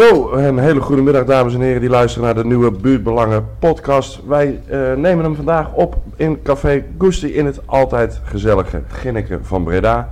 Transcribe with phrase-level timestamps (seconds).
[0.00, 4.20] Zo, een hele goede middag dames en heren die luisteren naar de nieuwe Buurtbelangen podcast.
[4.26, 9.64] Wij uh, nemen hem vandaag op in Café Gusti in het altijd gezellige Ginneke van
[9.64, 10.08] Breda.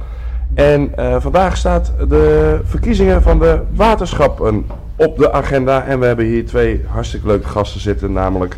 [0.55, 5.85] En uh, vandaag staat de verkiezingen van de waterschappen op de agenda.
[5.85, 8.57] En we hebben hier twee hartstikke leuke gasten zitten, namelijk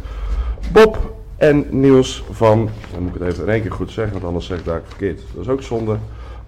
[0.73, 4.25] Bob en Niels van, dan moet ik het even in één keer goed zeggen, want
[4.25, 5.21] anders zeg ik daar verkeerd.
[5.35, 5.97] Dat is ook zonde,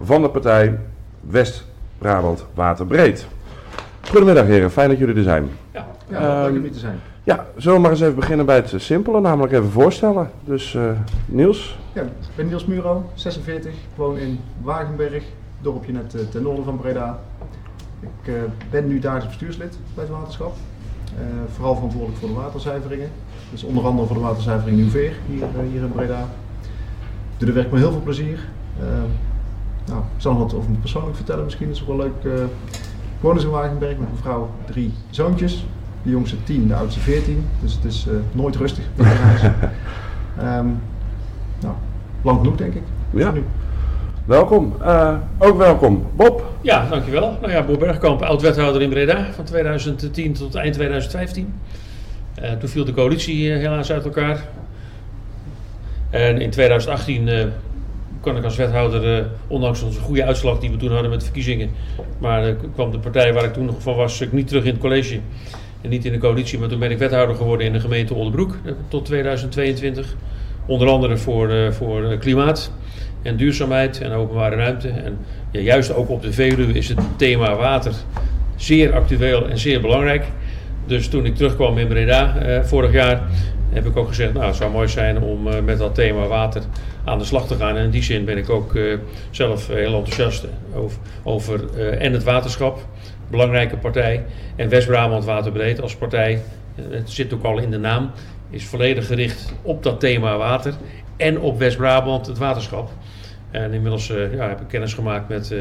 [0.02, 0.78] van de partij
[1.20, 3.26] West-Brabant Waterbreed.
[4.10, 5.50] Goedemiddag heren, fijn dat jullie er zijn.
[5.70, 7.00] Ja, ja leuk om hier te zijn.
[7.24, 10.30] Ja, zullen we maar eens even beginnen bij het simpele, namelijk even voorstellen.
[10.44, 10.90] Dus uh,
[11.26, 11.78] Niels?
[11.92, 15.22] Ja, ik ben Niels Muro, 46, woon in Wagenberg,
[15.60, 17.18] dorpje net uh, ten noorden van Breda.
[18.00, 18.34] Ik uh,
[18.70, 20.56] ben nu dagelijks bestuurslid bij het waterschap.
[21.54, 23.10] vooral verantwoordelijk voor de waterzuiveringen.
[23.50, 26.20] Dus onder andere voor de waterzuivering Nieuwveer hier, hier in Breda.
[27.32, 28.48] Ik doe de werk met heel veel plezier.
[29.86, 32.48] nou, ik zal nog wat over me persoonlijk vertellen misschien, dat is ook wel leuk
[33.22, 35.64] woon dus in Wagenberg met mijn vrouw, drie zoontjes.
[36.02, 37.46] De jongste 10, de oudste 14.
[37.60, 39.42] Dus het is uh, nooit rustig bij huis.
[39.42, 39.50] um,
[41.62, 41.74] nou,
[42.22, 42.82] lang genoeg denk ik.
[43.10, 43.30] Ja.
[43.30, 43.44] Nu.
[44.24, 44.74] Welkom.
[44.80, 46.06] Uh, ook welkom.
[46.16, 46.44] Bob.
[46.60, 47.38] Ja, dankjewel.
[47.40, 51.54] Nou ja, Bob Bergkamp, oud-wethouder in Breda van 2010 tot eind 2015.
[52.42, 54.44] Uh, toen viel de coalitie helaas uit elkaar.
[56.10, 57.28] En in 2018
[58.22, 61.24] kan ik als wethouder, uh, ondanks onze goede uitslag die we toen hadden met de
[61.24, 61.70] verkiezingen,
[62.18, 64.70] maar uh, kwam de partij waar ik toen nog van was ik niet terug in
[64.70, 65.18] het college
[65.80, 68.56] en niet in de coalitie, maar toen ben ik wethouder geworden in de gemeente Oldenbroek
[68.64, 70.14] uh, tot 2022.
[70.66, 72.72] Onder andere voor, voor klimaat
[73.22, 74.88] en duurzaamheid en openbare ruimte.
[74.88, 75.18] En
[75.50, 77.92] ja, juist ook op de Veluwe is het thema water
[78.56, 80.24] zeer actueel en zeer belangrijk.
[80.86, 83.22] Dus toen ik terugkwam in Breda vorig jaar,
[83.70, 86.62] heb ik ook gezegd, nou het zou mooi zijn om met dat thema water
[87.04, 87.76] aan de slag te gaan.
[87.76, 88.98] En in die zin ben ik ook uh,
[89.30, 92.86] zelf heel enthousiast over, over uh, en het waterschap,
[93.30, 94.24] belangrijke partij,
[94.56, 96.42] en West-Brabant Waterbreed als partij.
[96.76, 98.10] Uh, het zit ook al in de naam,
[98.50, 100.74] is volledig gericht op dat thema water
[101.16, 102.90] en op West-Brabant het waterschap.
[103.50, 105.54] En inmiddels ja, heb ik kennis gemaakt met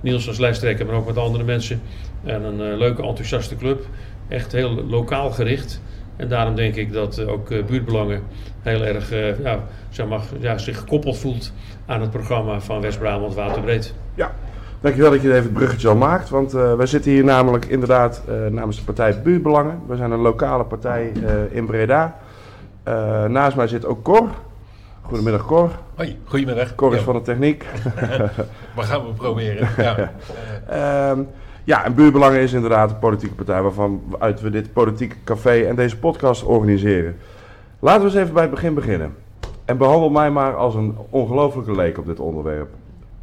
[0.00, 1.80] Niels als lijsttrekker, maar ook met andere mensen.
[2.24, 3.86] En een leuke, enthousiaste club.
[4.28, 5.80] Echt heel lokaal gericht.
[6.16, 8.22] En daarom denk ik dat ook buurtbelangen
[8.66, 9.10] heel erg
[9.42, 9.60] ja,
[9.90, 11.52] zeg maar, ja, zich gekoppeld voelt
[11.86, 13.94] aan het programma van West-Brabant Waterbreed.
[14.14, 14.34] Ja,
[14.80, 16.28] dankjewel dat je even het bruggetje al maakt.
[16.28, 19.80] Want uh, wij zitten hier namelijk inderdaad uh, namens de partij Buurtbelangen.
[19.86, 22.16] We zijn een lokale partij uh, in Breda.
[23.28, 24.28] naast mij zit ook Cor.
[25.02, 25.70] Goedemiddag Cor.
[25.94, 26.74] Hoi, goedemiddag.
[26.74, 27.04] Cor is ja.
[27.04, 27.64] van de techniek.
[28.76, 29.68] maar gaan we proberen.
[30.68, 31.10] Ja.
[31.10, 31.28] um,
[31.64, 35.76] ja, en Buurtbelangen is inderdaad een politieke partij waarvan uit we dit politieke café en
[35.76, 37.16] deze podcast organiseren.
[37.78, 39.14] Laten we eens even bij het begin beginnen.
[39.64, 42.68] En behandel mij maar als een ongelofelijke leek op dit onderwerp.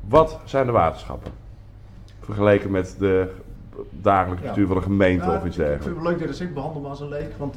[0.08, 1.32] Wat zijn de waterschappen?
[2.20, 3.32] Vergeleken met de
[3.90, 5.86] dagelijks bestuur van een gemeente of iets dergelijks.
[5.86, 7.32] Ik vind het leuk dat je ik behandel als een leek.
[7.38, 7.56] Want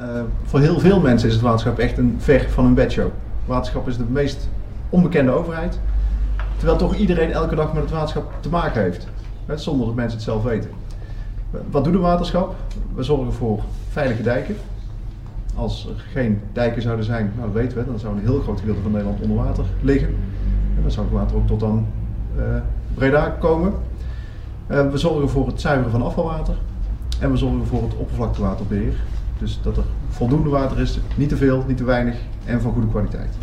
[0.00, 3.08] uh, voor heel veel mensen is het waterschap echt een ver van een bedshow.
[3.46, 4.48] Waterschap is de meest
[4.90, 5.80] onbekende overheid.
[6.56, 9.08] Terwijl toch iedereen elke dag met het waterschap te maken heeft.
[9.46, 10.70] Hè, zonder dat mensen het zelf weten.
[11.70, 12.54] Wat doet een waterschap?
[12.94, 14.56] We zorgen voor veilige dijken
[15.58, 18.60] als er geen dijken zouden zijn, nou dat weten we, dan zou een heel groot
[18.60, 20.08] gedeelte van Nederland onder water liggen.
[20.76, 21.86] En dan zou het water ook tot aan
[22.36, 22.42] uh,
[22.94, 23.72] Breda komen.
[24.68, 26.54] Uh, we zorgen voor het zuiveren van afvalwater.
[27.20, 28.94] En we zorgen voor het oppervlaktewaterbeheer.
[29.38, 32.88] Dus dat er voldoende water is, niet te veel, niet te weinig en van goede
[32.88, 33.36] kwaliteit.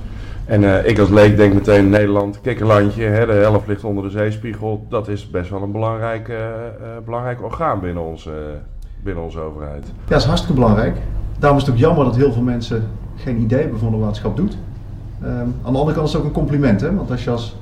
[0.45, 4.09] En uh, ik als leek denk meteen Nederland, kikkerlandje, hè, de helft ligt onder de
[4.09, 4.85] zeespiegel.
[4.89, 6.31] Dat is best wel een belangrijk,
[7.05, 8.31] belangrijk orgaan binnen onze,
[9.03, 9.85] binnen onze overheid.
[9.85, 10.97] Ja, dat is hartstikke belangrijk.
[11.39, 14.03] Daarom is het ook jammer dat heel veel mensen geen idee hebben van wat de
[14.03, 14.57] waterschap doet.
[15.23, 15.29] Um,
[15.63, 16.95] aan de andere kant is het ook een compliment, hè?
[16.95, 17.55] want als je als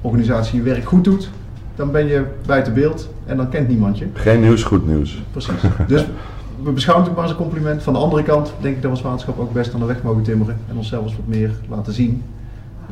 [0.00, 1.30] organisatie je werk goed doet,
[1.74, 4.06] dan ben je buiten beeld en dan kent niemand je.
[4.12, 5.22] Geen nieuws, goed nieuws.
[5.30, 5.60] Precies.
[5.86, 6.04] Dus
[6.64, 7.82] we beschouwen het ook maar als een compliment.
[7.82, 10.02] Van de andere kant denk ik dat we als waterschap ook best aan de weg
[10.02, 12.22] mogen timmeren en onszelf eens wat meer laten zien.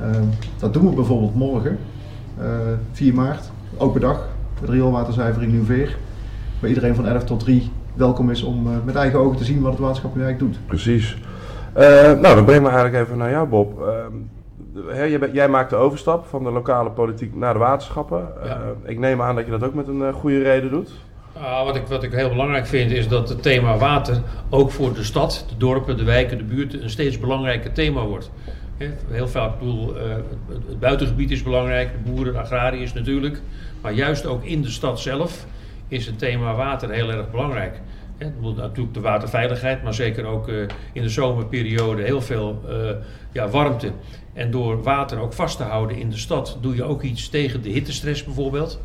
[0.03, 0.29] Um,
[0.59, 1.79] dat doen we bijvoorbeeld morgen,
[2.41, 2.45] uh,
[2.93, 4.29] 4 maart, open dag,
[4.61, 5.97] de rioolwaterzuivering Nieuwveer.
[6.61, 9.61] Waar iedereen van 11 tot 3 welkom is om uh, met eigen ogen te zien
[9.61, 10.67] wat het waterschap nu eigenlijk doet.
[10.67, 11.17] Precies.
[11.77, 11.83] Uh,
[12.21, 13.81] nou, dan brengen we eigenlijk even naar jou, Bob.
[14.89, 18.29] Uh, jij, jij, maakt de overstap van de lokale politiek naar de waterschappen.
[18.45, 18.61] Ja.
[18.85, 20.91] ik neem aan dat je dat ook met een goede reden doet.
[21.37, 24.95] Uh, wat, ik, wat ik heel belangrijk vind is dat het thema water ook voor
[24.95, 28.31] de stad, de dorpen, de wijken, de buurten een steeds belangrijker thema wordt.
[29.09, 30.25] Heel vaak, ik bedoel, het,
[30.69, 33.41] het buitengebied is belangrijk, de boeren, de agrariërs natuurlijk.
[33.81, 35.47] Maar juist ook in de stad zelf
[35.89, 37.81] is het thema water heel erg belangrijk.
[38.19, 42.91] Ja, natuurlijk de waterveiligheid, maar zeker ook uh, in de zomerperiode heel veel uh,
[43.33, 43.91] ja, warmte.
[44.33, 47.63] En door water ook vast te houden in de stad doe je ook iets tegen
[47.63, 48.81] de hittestress bijvoorbeeld.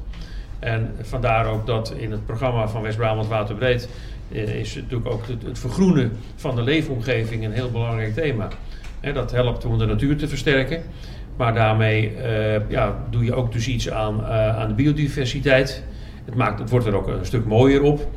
[0.59, 3.89] En vandaar ook dat in het programma van West-Brabant Waterbreed
[4.31, 8.47] eh, is natuurlijk ook het, vergroenen van de leefomgeving een heel belangrijk thema.
[9.13, 10.83] Dat helpt om de natuur te versterken.
[11.37, 15.83] Maar daarmee eh, ja, doe je ook dus iets aan, eh, aan de biodiversiteit.
[16.25, 18.07] Het, maakt, het wordt er ook een stuk mooier op.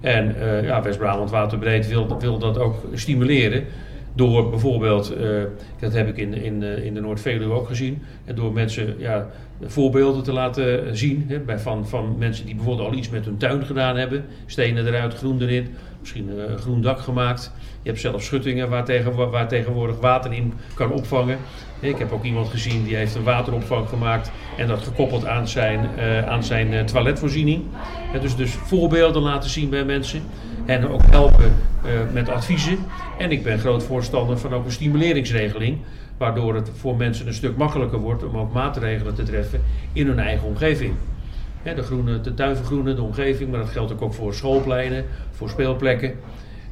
[0.00, 3.64] En eh, ja, West-Brabant Waterbreed wil, wil dat ook stimuleren.
[4.14, 5.28] Door bijvoorbeeld, eh,
[5.80, 9.26] dat heb ik in, in, eh, in de Noord-Veluwe ook gezien, en door mensen ja,
[9.64, 13.36] voorbeelden te laten zien hè, bij, van, van mensen die bijvoorbeeld al iets met hun
[13.36, 14.24] tuin gedaan hebben.
[14.46, 15.66] Stenen eruit, groen erin,
[16.02, 17.52] misschien eh, een groen dak gemaakt.
[17.82, 21.38] Je hebt zelfs schuttingen waar, tegen, waar tegenwoordig water in kan opvangen.
[21.80, 25.88] Ik heb ook iemand gezien die heeft een wateropvang gemaakt en dat gekoppeld aan zijn,
[25.96, 27.62] eh, aan zijn eh, toiletvoorziening.
[28.20, 30.22] Dus, dus voorbeelden laten zien bij mensen
[30.66, 31.52] en ook helpen
[32.12, 32.78] met adviezen.
[33.18, 35.78] En ik ben groot voorstander van ook een stimuleringsregeling,
[36.16, 39.62] waardoor het voor mensen een stuk makkelijker wordt om ook maatregelen te treffen
[39.92, 40.94] in hun eigen omgeving.
[41.62, 45.04] Hè, de, groene, de tuin vergroenen, de omgeving, maar dat geldt ook, ook voor schoolpleinen,
[45.30, 46.14] voor speelplekken.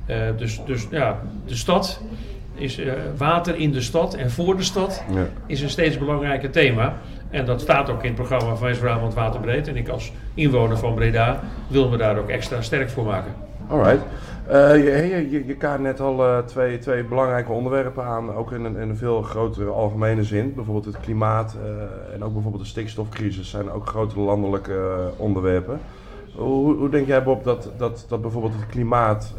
[0.06, 2.00] Eh, dus, dus ja, de stad
[2.54, 5.26] is eh, water in de stad en voor de stad Ja.
[5.46, 6.96] is een steeds belangrijker thema.
[7.30, 9.68] En dat staat ook in het programma van West-Brabant Waterbreed.
[9.68, 13.34] En ik als inwoner van Breda wil me daar ook extra sterk voor maken.
[13.70, 14.02] Alright.
[14.46, 14.84] Eh,
[15.30, 18.88] je, je, kaart net al eh, twee, twee belangrijke onderwerpen aan, ook in een, in
[18.88, 20.54] een veel grotere algemene zin.
[20.54, 25.80] Bijvoorbeeld het klimaat eh, en ook bijvoorbeeld de stikstofcrisis zijn ook grote landelijke onderwerpen.
[26.34, 29.34] Hoe, hoe denk jij Bob dat, dat, dat bijvoorbeeld het klimaat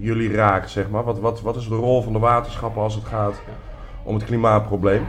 [0.00, 1.04] jullie raakt, zeg maar?
[1.04, 3.42] Wat, wat, wat is de rol van de waterschappen als het gaat
[4.02, 5.06] om het klimaatprobleem?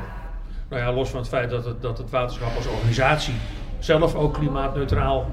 [0.70, 3.36] Nou ja, los van het feit dat het, dat het waterschap als organisatie
[3.80, 5.26] zelf ook klimaatneutraal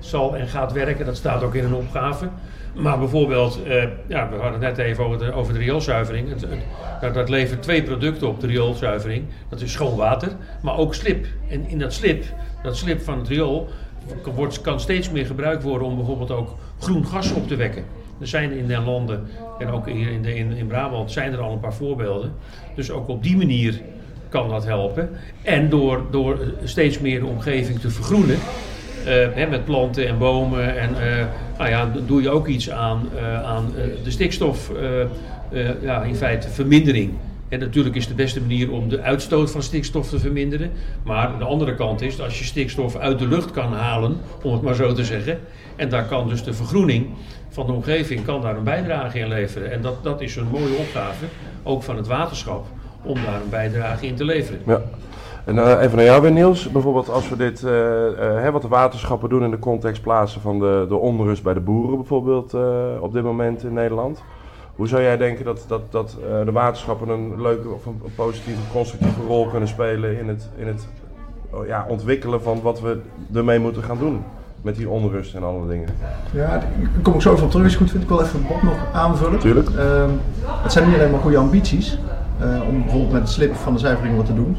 [0.00, 1.06] zal en gaat werken.
[1.06, 2.28] Dat staat ook in een opgave.
[2.74, 6.28] Maar bijvoorbeeld, eh, ja, we hadden het net even over de, over de rioolzuivering.
[7.00, 9.24] Dat, dat levert twee producten op, de rioolzuivering.
[9.48, 10.28] Dat is schoon water,
[10.62, 11.26] maar ook slip.
[11.48, 12.24] En in dat slip,
[12.62, 13.68] dat slip van het riool,
[14.34, 17.84] wordt, kan steeds meer gebruikt worden om bijvoorbeeld ook groen gas op te wekken.
[18.20, 19.26] Er zijn in den landen
[19.58, 22.32] en ook hier in, de, in, in Brabant zijn er al een paar voorbeelden.
[22.74, 23.80] Dus ook op die manier
[24.28, 25.10] kan dat helpen.
[25.42, 28.38] En door, door steeds meer de omgeving te vergroenen,
[29.08, 31.26] hè, met planten en bomen, en, eh,
[31.58, 35.82] nou ja, dan doe je ook iets aan, eh, aan eh, de stikstof, eh, eh,
[35.82, 37.12] ja, in feite vermindering.
[37.48, 40.70] En natuurlijk is de beste manier om de uitstoot van stikstof te verminderen.
[41.02, 44.62] Maar de andere kant is, als je stikstof uit de lucht kan halen, om het
[44.62, 45.38] maar zo te zeggen.
[45.76, 47.06] En daar kan dus de vergroening
[47.48, 49.72] van de omgeving kan daar een bijdrage in leveren.
[49.72, 51.24] En dat, dat is een mooie opgave,
[51.62, 52.66] ook van het waterschap,
[53.02, 54.60] om daar een bijdrage in te leveren.
[54.66, 54.80] Ja.
[55.44, 56.70] En eh, even naar jou weer Niels.
[56.70, 60.40] Bijvoorbeeld als we dit, eh, eh, hè, wat de waterschappen doen in de context plaatsen
[60.40, 62.54] van de, de onrust bij de boeren bijvoorbeeld
[63.00, 64.22] op dit moment in Nederland.
[64.76, 69.20] Hoe zou jij denken dat, dat, dat de waterschappen een leuke of een, positieve, constructieve
[69.26, 70.88] rol kunnen spelen in het, in het
[71.50, 73.00] oh, ja, ontwikkelen van wat we
[73.34, 74.22] ermee moeten gaan doen?
[74.62, 75.88] Met die onrust en alle dingen.
[76.32, 76.70] Ja, daar
[77.02, 77.66] kom ik zo even op terug.
[77.66, 79.38] Is goed, vind ik wel even Bob nog aanvullen.
[79.38, 79.68] Tuurlijk.
[79.68, 80.10] Ehm,
[80.44, 81.98] het zijn niet alleen maar goede ambities
[82.68, 84.56] om bijvoorbeeld met het slip van de zuivering wat te doen.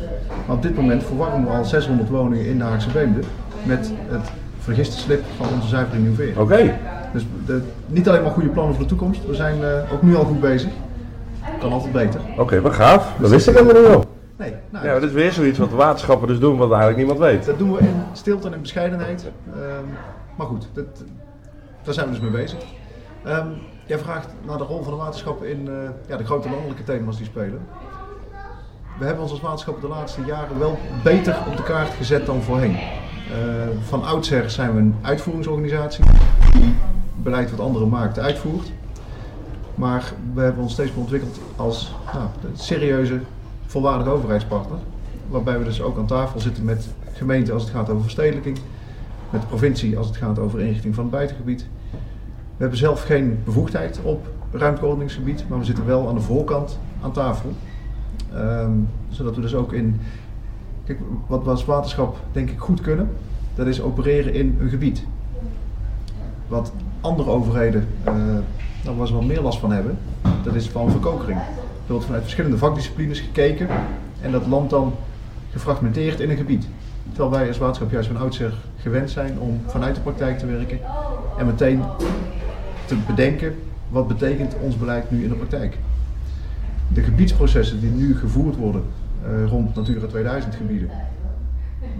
[0.48, 3.20] Maar op dit moment verwarmen we al 600 woningen in de Haagse Beemde
[3.64, 6.40] met het vergiste slip van onze zuivering Nieuwveer.
[6.42, 6.78] Oké,
[7.14, 10.16] Dus de, niet alleen maar goede plannen voor de toekomst, we zijn eh, ook nu
[10.16, 10.70] al goed bezig.
[11.60, 12.22] Kan altijd beter.
[12.38, 13.14] oké, wat gaaf.
[13.20, 14.06] Dat wist ik helemaal niet al.
[14.38, 17.20] Nee, nou, Ja, dat is weer zoiets wat de waterschappen dus doen wat eigenlijk niemand
[17.20, 17.46] weet.
[17.46, 19.32] dat doen we in stilte en in bescheidenheid.
[19.54, 19.86] Ehm,
[20.38, 20.86] maar goed, dat,
[21.84, 22.60] daar zijn we dus mee bezig.
[23.24, 23.48] Ehm,
[23.86, 25.74] jij vraagt naar de rol van de waterschappen in eh,
[26.08, 27.60] ja, de grote landelijke thema's die spelen.
[29.02, 32.42] We hebben ons als waterschappen de laatste jaren wel beter op de kaart gezet dan
[32.42, 32.76] voorheen.
[32.76, 32.82] Eh,
[33.88, 36.04] van oudsher zijn we een uitvoeringsorganisatie
[36.54, 36.76] die
[37.16, 38.72] beleid wat andere markten uitvoert.
[39.76, 43.20] Maar we hebben ons steeds meer ontwikkeld als nou, serieuze,
[43.66, 44.78] volwaardige overheidspartner.
[45.30, 48.58] Waarbij we dus ook aan tafel zitten met gemeenten als het gaat over verstedelijking,
[49.30, 51.68] met de provincie als het gaat over inrichting van het buitengebied.
[52.32, 57.12] We hebben zelf geen bevoegdheid op ruimteordeningsgebied, maar we zitten wel aan de voorkant aan
[57.12, 57.54] tafel.
[58.34, 58.72] Ehm,
[59.10, 60.00] zodat we dus ook in.
[60.86, 63.10] Kijk, wat we als waterschap denk ik goed kunnen,
[63.56, 65.04] dat is opereren in een gebied.
[66.48, 66.72] Wat
[67.02, 67.88] andere overheden,
[68.84, 69.98] nou, waar ze wel meer last van hebben,
[70.44, 71.40] dat is van verkokering.
[71.86, 73.68] Er wordt vanuit verschillende vakdisciplines gekeken
[74.22, 74.94] en dat land dan
[75.52, 76.68] gefragmenteerd in een gebied.
[77.10, 80.80] Terwijl wij als waterschap juist van oudsher gewend zijn om vanuit de praktijk te werken
[81.38, 81.84] en meteen
[82.86, 83.56] te bedenken
[83.90, 85.78] wat betekent ons beleid nu in de praktijk.
[86.94, 88.84] De gebiedsprocessen die nu gevoerd worden
[89.24, 90.90] eh, rond Natura 2000 gebieden,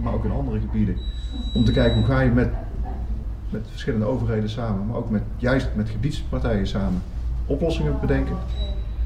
[0.02, 0.96] maar ook in andere gebieden,
[1.54, 2.50] om te kijken hoe ga je met,
[3.50, 7.02] met verschillende overheden samen, maar ook met, juist met gebiedspartijen samen,
[7.46, 8.36] oplossingen bedenken.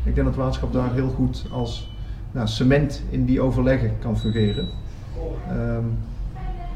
[0.03, 1.95] Ik denk dat waterschap daar heel goed als
[2.33, 4.69] nou, cement in die overleggen kan fungeren.
[5.49, 5.85] Ehm,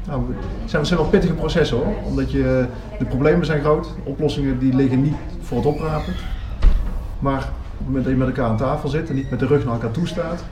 [0.07, 0.23] Nou,
[0.61, 1.95] het zijn, het wel pittige processen hoor.
[2.05, 2.65] Omdat je,
[2.99, 3.93] de problemen zijn groot.
[4.03, 6.13] Oplossingen die liggen niet voor het oprapen.
[7.19, 7.49] Maar
[7.81, 9.73] het moment dat je met elkaar aan tafel zit en niet met de rug naar
[9.73, 10.43] elkaar toe staat,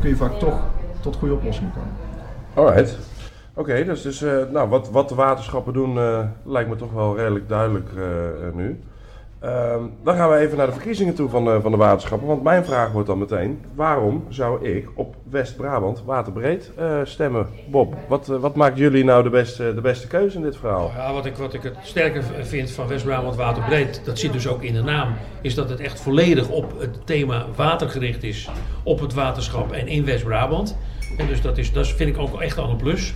[0.00, 0.60] kun je vaak toch
[1.00, 1.92] tot goede oplossingen komen.
[2.54, 2.98] Alright.
[3.54, 7.16] Oké, dus, dus eh, nou, wat, wat de waterschappen doen eh, lijkt me toch wel
[7.16, 8.80] redelijk duidelijk eh, nu.
[9.40, 12.28] Ehm, dan gaan we even naar de verkiezingen toe van, de- van de waterschappen.
[12.28, 17.46] Want mijn vraag wordt dan meteen: waarom zou ik op West-Brabant waterbreed eh, stemmen?
[17.70, 20.90] Bob, wat, eh, wat maakt jullie nou de beste, de beste keuze in dit verhaal?
[20.96, 24.62] Ja, wat, ik, wat ik het sterker vind van West-Brabant Waterbreed, dat zit dus ook
[24.62, 28.50] in de naam, is dat het echt volledig op het thema water gericht is.
[28.82, 30.76] Op het waterschap en in West-Brabant.
[31.18, 33.14] En dus dat, is, dat vind ik ook echt al een plus.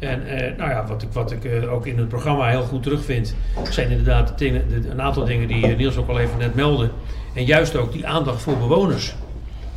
[0.00, 2.82] En eh, nou ja, wat ik, wat ik eh, ook in het programma heel goed
[2.82, 3.34] terugvind,
[3.70, 6.90] zijn inderdaad de dingen, een aantal dingen die eh, Niels ook al even net meldde.
[7.34, 9.14] En juist ook die aandacht voor bewoners.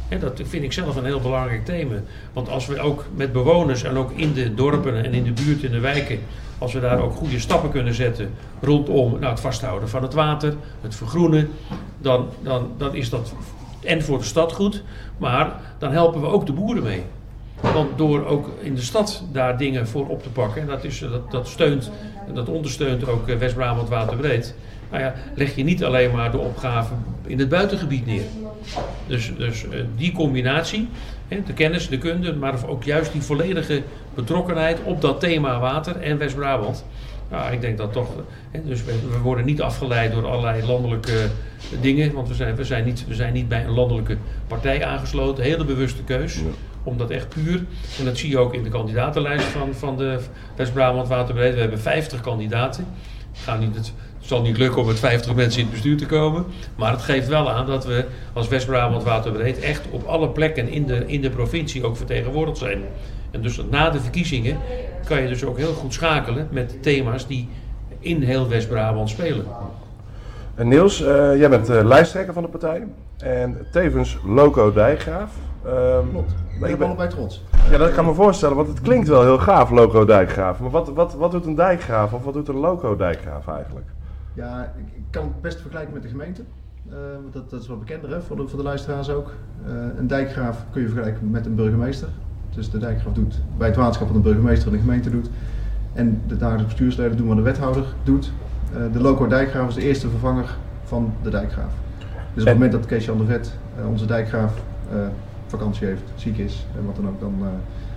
[0.08, 1.96] Hè, dat vind ik zelf een heel belangrijk thema.
[2.34, 5.64] Want als we ook met bewoners en ook in de dorpen en in de buurt,
[5.64, 6.20] in de wijken,
[6.58, 10.54] als we daar ook goede stappen kunnen zetten rondom nou, het vasthouden van het water,
[10.82, 11.50] het vergroenen,
[11.98, 13.34] dan, dan, dan is dat
[13.84, 14.84] en voor de stad goed,
[15.18, 17.04] maar dan helpen we ook de boeren mee.
[17.72, 21.00] Want door ook in de stad daar dingen voor op te pakken, en dat, is,
[21.00, 21.92] dat, dat steunt
[22.28, 24.56] en dat ondersteunt ook eh, West-Brabant Waterbreed.
[24.90, 26.94] Nou ja, leg je niet alleen maar de opgave
[27.26, 28.24] in het buitengebied neer.
[29.08, 30.90] Dus, dus eh, die combinatie,
[31.28, 33.82] de kennis, de kunde, maar ook juist die volledige
[34.14, 36.86] betrokkenheid op dat thema water en West-Brabant.
[37.30, 38.10] Nou, ik denk dat toch.
[38.64, 41.30] Dus we, we worden niet afgeleid door allerlei landelijke
[41.82, 44.18] dingen, want we zijn, we, zijn niet, we zijn niet bij een landelijke
[44.48, 45.44] partij aangesloten.
[45.44, 46.42] Hele bewuste keus.
[46.84, 47.66] Om dat echt puur,
[48.00, 50.20] en dat zie je ook in de kandidatenlijst van, van de
[50.56, 51.54] West-Brabant Waterbreed.
[51.54, 52.88] We hebben 50 kandidaten.
[53.34, 56.46] Gaan niet, het zal niet lukken om met 50 mensen in het bestuur te komen.
[56.76, 60.86] Maar het geeft wel aan dat we als West-Brabant Waterbreed echt op alle plekken in
[60.86, 62.82] de, in de provincie ook vertegenwoordigd zijn.
[63.32, 64.58] En dus na de verkiezingen
[65.06, 67.50] kan je dus ook heel goed schakelen met thema's die
[68.00, 69.46] in heel West-Brabant spelen.
[70.56, 72.84] En Niels, eh, jij bent eh, lijsttrekker van de partij
[73.18, 74.74] en tevens loco
[75.64, 76.00] dijkgraaf.
[76.02, 76.34] Ehm, Klopt.
[76.60, 77.44] maar Ik ben allebei trots.
[77.72, 80.60] Ja, dat kan me voorstellen, want het klinkt wel heel gaaf, loco dijkgraaf.
[80.60, 83.86] Maar wat, wat, wat doet een dijkgraaf of wat doet een loco dijkgraaf eigenlijk?
[84.34, 86.42] Ja, ik, kan het best vergelijken met de gemeente.
[86.90, 89.32] Eh, want dat, dat is wat bekender hè, voor, de, voor de luisteraars ook.
[89.66, 92.08] Eh, een dijkgraaf kun je vergelijken met een burgemeester.
[92.56, 95.30] Dus de dijkgraaf doet bij het waterschap wat een burgemeester en de gemeente doet.
[95.94, 98.32] En de dagelijkse bestuursleden doen wat de wethouder doet.
[98.74, 101.72] Eh, de loco dijkgraaf is de eerste vervanger van de dijkgraaf.
[102.08, 104.54] Dus op het En- moment dat Kees-Jan de Vet, eh, onze dijkgraaf,
[105.58, 107.48] vakantie heeft, ziek is en wat dan ook, dan eh,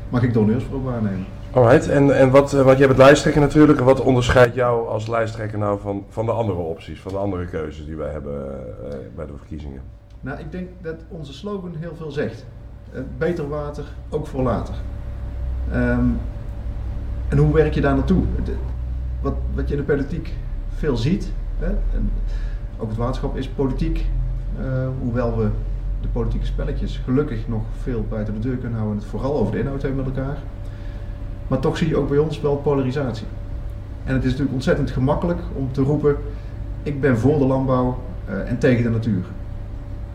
[0.08, 1.26] mag ik Don Neursbroek waarnemen.
[1.50, 3.78] Alright, en, en wat, eh, want jij bent lijsttrekker natuurlijk.
[3.78, 7.46] En wat onderscheidt jou als lijsttrekker nou van, van de andere opties, van de andere
[7.46, 8.34] keuzes die wij hebben
[8.90, 9.80] eh, bij de verkiezingen?
[10.20, 12.46] Nou, ik denk dat onze slogan heel veel zegt.
[13.18, 14.74] Beter water, ook voor later.
[15.72, 16.06] Ehm,
[17.28, 18.22] en hoe werk je daar naartoe?
[19.22, 20.34] Wat, wat je in de politiek
[20.68, 22.10] veel ziet, hè, en
[22.76, 24.06] ook het waterschap is politiek,
[25.00, 25.48] hoewel we
[26.00, 29.52] de politieke spelletjes gelukkig nog veel buiten de deur kunnen houden en het vooral over
[29.52, 30.36] de inhoud hebben met elkaar.
[31.48, 33.26] Maar toch zie je ook bij ons wel polarisatie.
[34.04, 36.16] En het is natuurlijk ontzettend gemakkelijk om te roepen,
[36.82, 39.24] ik ben voor de landbouw eh, en tegen de natuur.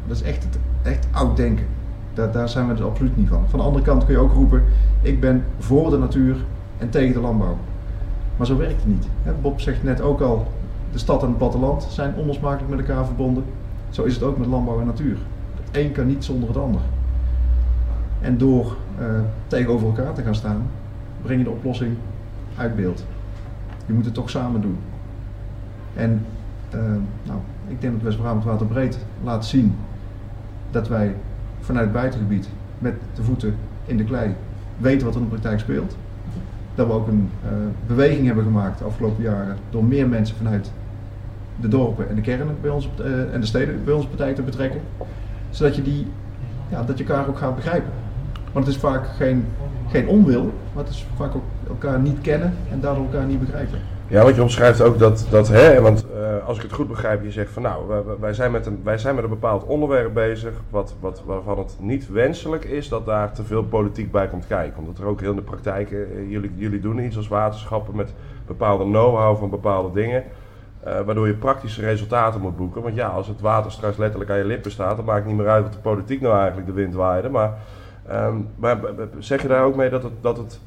[0.08, 0.48] Dat is echt,
[0.82, 1.66] echt oud denken.
[2.14, 3.44] Daar, daar zijn we er absoluut niet van.
[3.50, 4.64] Van de andere kant kun je ook roepen,
[5.02, 6.36] ik ben voor de natuur
[6.78, 7.58] en tegen de landbouw.
[8.38, 9.08] Maar zo werkt het niet.
[9.42, 10.48] Bob zegt net ook al,
[10.92, 13.44] de stad en het platteland zijn onlosmakelijk met elkaar verbonden.
[13.90, 15.18] Zo is het ook met landbouw en natuur.
[15.72, 16.82] Een kan niet zonder het ander.
[18.22, 19.06] En door eh,
[19.48, 20.68] tegenover elkaar te gaan staan,
[21.22, 21.98] breng je de oplossing
[22.58, 23.06] uit beeld.
[23.86, 24.78] Je moet het toch samen doen.
[25.94, 26.26] En
[26.70, 26.80] eh,
[27.24, 29.76] nou, ik denk dat West-Brabant Waterbreed laat zien
[30.72, 31.16] dat wij
[31.60, 32.50] vanuit het buitengebied
[32.80, 34.36] met de voeten in de klei
[34.78, 35.96] weten wat er in de praktijk speelt.
[36.76, 37.50] Dat we ook een eh,
[37.88, 40.72] beweging hebben gemaakt de afgelopen jaren door meer mensen vanuit
[41.60, 42.90] de dorpen en de kernen bij ons,
[43.32, 44.82] en de steden bij onze partij te betrekken.
[45.52, 46.08] Zodat je, die,
[46.70, 47.92] ja, dat je elkaar ook gaat begrijpen.
[48.52, 49.46] Want het is vaak geen,
[49.90, 53.80] geen onwil, maar het is vaak ook elkaar niet kennen en daardoor elkaar niet begrijpen.
[54.12, 57.24] Ja, want je omschrijft ook dat, dat hè, want eh, als ik het goed begrijp,
[57.24, 60.14] je zegt van nou, wij, wij zijn met een, wij zijn met een bepaald onderwerp
[60.14, 64.48] bezig, wat, wat, waarvan het niet wenselijk is dat daar te veel politiek bij komt
[64.48, 64.80] kijken.
[64.80, 68.14] Omdat er ook heel in de praktijk, eh, jullie, jullie doen iets als waterschappen met
[68.48, 70.24] bepaalde know-how van bepaalde dingen,
[70.84, 72.82] eh, waardoor je praktische resultaten moet boeken.
[72.82, 75.38] Want ja, als het water straks letterlijk aan je lippen staat, dan maakt het niet
[75.38, 77.30] meer uit wat de politiek nou eigenlijk de wind waaide.
[77.30, 77.54] Maar,
[78.08, 78.80] ehm, maar
[79.20, 80.60] zeg je daar ook mee dat het, dat het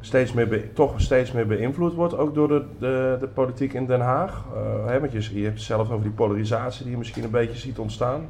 [0.00, 4.00] steeds meer toch steeds meer beïnvloed wordt, ook door de, de, de politiek in Den
[4.00, 4.44] Haag.
[4.86, 7.58] Hè, want je, je hebt het zelf over die polarisatie die je misschien een beetje
[7.58, 8.26] ziet ontstaan.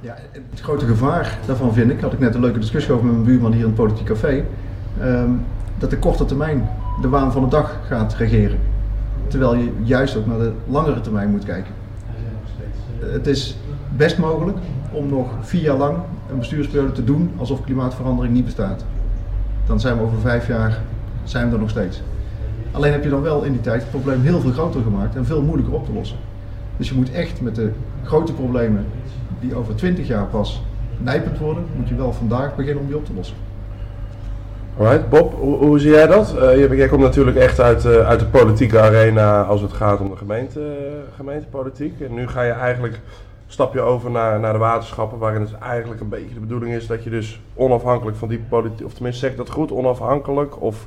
[0.00, 0.14] Ja,
[0.50, 3.26] het grote gevaar daarvan vind ik, had ik net een leuke discussie over met mijn
[3.26, 4.44] buurman hier in het Politiek Café,
[5.00, 5.30] ehm,
[5.78, 6.68] dat de korte termijn
[7.00, 8.71] de waan van de dag gaat regeren.
[9.26, 11.74] Terwijl je juist ook naar de langere termijn moet kijken.
[12.98, 13.56] Het is
[13.96, 14.58] best mogelijk
[14.92, 15.96] om nog vier jaar lang
[16.30, 18.84] een bestuursperiode te doen alsof klimaatverandering niet bestaat.
[19.66, 20.80] Dan zijn we over vijf jaar
[21.24, 22.02] zijn we er nog steeds.
[22.70, 25.26] Alleen heb je dan wel in die tijd het probleem heel veel groter gemaakt en
[25.26, 26.16] veel moeilijker op te lossen.
[26.76, 27.70] Dus je moet echt met de
[28.02, 28.86] grote problemen
[29.40, 30.62] die over 20 jaar pas
[30.98, 33.36] nijpend worden, moet je wel vandaag beginnen om die op te lossen.
[34.82, 36.34] Alright, Bob, hoe, zie jij dat?
[36.38, 40.10] Uh, jij komt natuurlijk echt uit, uh, uit de politieke arena als het gaat om
[40.10, 42.00] de gemeente, uh, gemeentepolitiek.
[42.00, 43.00] En nu ga je eigenlijk
[43.46, 46.86] stap je over naar, naar de waterschappen, waarin het eigenlijk een beetje de bedoeling is
[46.86, 50.86] dat je dus onafhankelijk van die politiek, of tenminste zeg ik dat goed, onafhankelijk of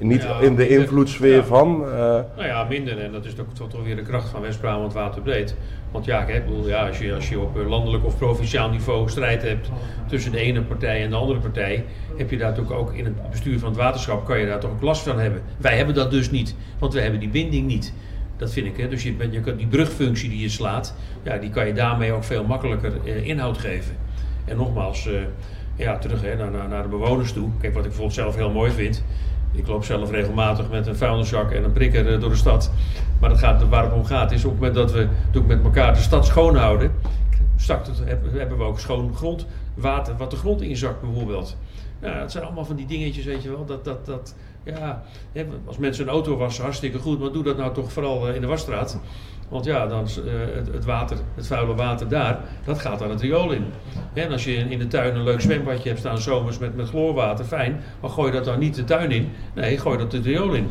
[0.00, 1.42] niet Ja, in de invloedssfeer Ja.
[1.44, 1.84] van.
[1.84, 1.90] eh,
[2.36, 2.98] Nou ja, minder.
[2.98, 5.54] En dat is toch, toch, weer de kracht van West-Brabant waterbreed.
[5.90, 9.42] Want ja, ik bedoel, ja als, je, als je op landelijk of provinciaal niveau strijd
[9.42, 9.70] hebt
[10.08, 11.84] tussen de ene partij en de andere partij,
[12.16, 14.70] heb je daar toch ook in het bestuur van het waterschap, kan je daar toch
[14.70, 15.42] ook last van hebben.
[15.56, 17.94] Wij hebben dat dus niet, want we hebben die binding niet.
[18.36, 18.76] Dat vind ik.
[18.76, 18.88] Hè.
[18.88, 22.24] Dus je, je kan die brugfunctie die je slaat, ja, die kan je daarmee ook
[22.24, 23.96] veel makkelijker eh, inhoud geven.
[24.44, 25.12] En nogmaals, eh,
[25.76, 27.48] ja, terug hè, naar, naar, naar de bewoners toe.
[27.60, 29.04] Kijk, wat ik bijvoorbeeld zelf heel mooi vind.
[29.52, 32.70] Ik loop zelf regelmatig met een vuilniszak en een prikker eh, door de stad.
[33.20, 35.62] Maar dat gaat, waar het om gaat is op het moment dat we ook met
[35.64, 36.92] elkaar de stad schoonhouden.
[37.66, 41.56] Het- hebben we ook schoon grondwater, wat de grond inzakt bijvoorbeeld.
[42.00, 43.64] Nou, dat zijn allemaal van die dingetjes, weet je wel.
[43.66, 45.02] Dat, dat, dat, ja,
[45.66, 47.20] als mensen een auto wassen, hartstikke goed.
[47.20, 48.98] Maar doe dat nou toch vooral eh, in de wasstraat.
[49.50, 53.20] Want ja, dan eh, het, het water, het vuile water daar, dat gaat dan het
[53.20, 53.64] riool in.
[54.12, 57.44] En als je in de tuin een leuk zwembadje hebt staan zomers met, met chloorwater,
[57.44, 57.80] fijn.
[58.00, 59.28] Maar gooi dat dan niet de tuin in.
[59.54, 60.68] Nee, gooi dat het riool in.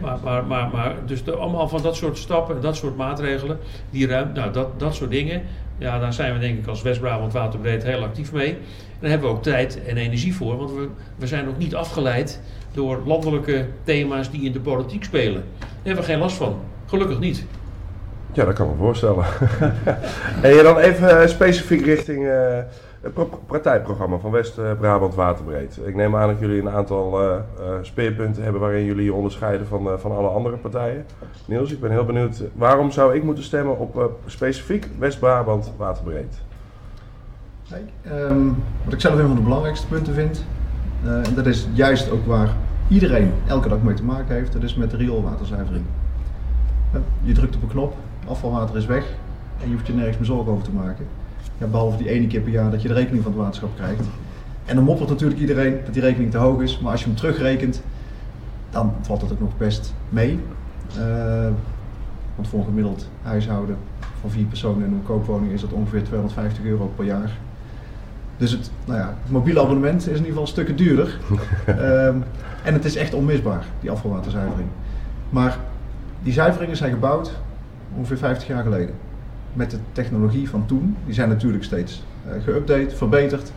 [0.00, 3.58] Maar, maar, maar, dus de, allemaal van dat soort stappen en dat soort maatregelen,
[3.90, 5.42] die ruim, nou, dat, dat soort dingen,
[5.78, 8.48] ja, daar zijn we denk ik als West-Brabant Waterbreed heel actief mee.
[8.48, 8.58] En
[9.00, 12.40] daar hebben we ook tijd en energie voor, want we, we zijn ook niet afgeleid
[12.72, 15.44] door landelijke thema's die in de politiek spelen.
[15.58, 16.60] Daar hebben we geen last van.
[16.86, 17.46] Gelukkig niet.
[18.32, 19.24] Ja, dat kan ik me voorstellen.
[20.42, 22.58] en je dan even eh, specifiek richting eh,
[23.00, 25.78] het pro- partijprogramma van West-Brabant Waterbreed.
[25.84, 27.36] Ik neem aan dat jullie een aantal eh,
[27.82, 31.04] speerpunten hebben waarin jullie je onderscheiden van, van alle andere partijen.
[31.44, 32.42] Niels, ik ben heel benieuwd.
[32.54, 36.40] Waarom zou ik moeten stemmen op specifiek West-Brabant Waterbreed?
[37.68, 38.46] Kijk, ehm,
[38.84, 40.44] wat ik zelf een van de belangrijkste punten vind,
[41.04, 42.48] en dat is juist ook waar
[42.88, 45.84] iedereen elke dag mee te maken heeft, dat is met de rioolwaterzuivering.
[47.22, 47.94] Je drukt op een knop,
[48.28, 49.04] afvalwater is weg
[49.62, 51.06] en je hoeft je nergens meer zorgen over te maken.
[51.58, 54.04] Ja, behalve die ene keer per jaar dat je de rekening van het waterschap krijgt.
[54.64, 57.16] En dan moppert natuurlijk iedereen dat die rekening te hoog is, maar als je hem
[57.16, 57.82] terugrekent,
[58.70, 60.40] dan valt het ook nog best mee.
[60.96, 61.48] Eh,
[62.34, 63.76] want voor een gemiddeld huishouden
[64.20, 67.30] van vier personen in een koopwoning is dat ongeveer 250 euro per jaar.
[68.36, 71.18] Dus het, nou ja, het mobiele abonnement is in ieder geval stukken duurder.
[71.66, 72.16] Ehm,
[72.64, 74.68] en het is echt onmisbaar, die afvalwaterzuivering.
[75.30, 75.58] Maar
[76.22, 77.32] die zuiveringen zijn gebouwd
[77.98, 78.94] ongeveer 50 jaar geleden.
[79.52, 80.96] Met de technologie van toen.
[81.04, 83.52] Die zijn natuurlijk steeds eh, geüpdate, verbeterd.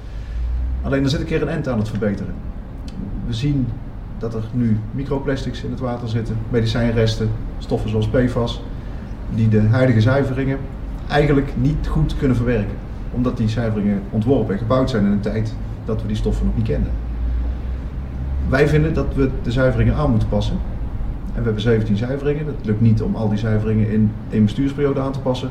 [0.81, 2.33] Alleen er zit een keer een end aan het verbeteren.
[3.27, 3.67] We zien
[4.17, 8.63] dat er nu microplastics in het water zitten, medicijnresten, stoffen zoals PFAS,
[9.35, 10.57] die de huidige zuiveringen
[11.09, 12.75] eigenlijk niet goed kunnen verwerken.
[13.11, 15.53] Omdat die zuiveringen ontworpen en gebouwd zijn in een tijd
[15.85, 16.91] dat we die stoffen nog niet kenden.
[18.49, 20.57] Wij vinden dat we de zuiveringen aan moeten passen.
[21.33, 22.45] En we hebben 17 zuiveringen.
[22.45, 25.49] Het lukt niet om al die zuiveringen in één bestuursperiode aan te passen.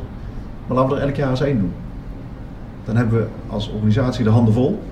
[0.66, 1.72] Maar laten we er elk jaar eens één doen.
[2.84, 4.82] Dan hebben we als organisatie de handen vol.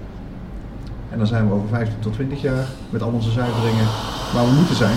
[1.11, 3.87] En dan zijn we over 15 tot 20 jaar met al onze zuiveringen
[4.35, 4.97] waar we moeten zijn.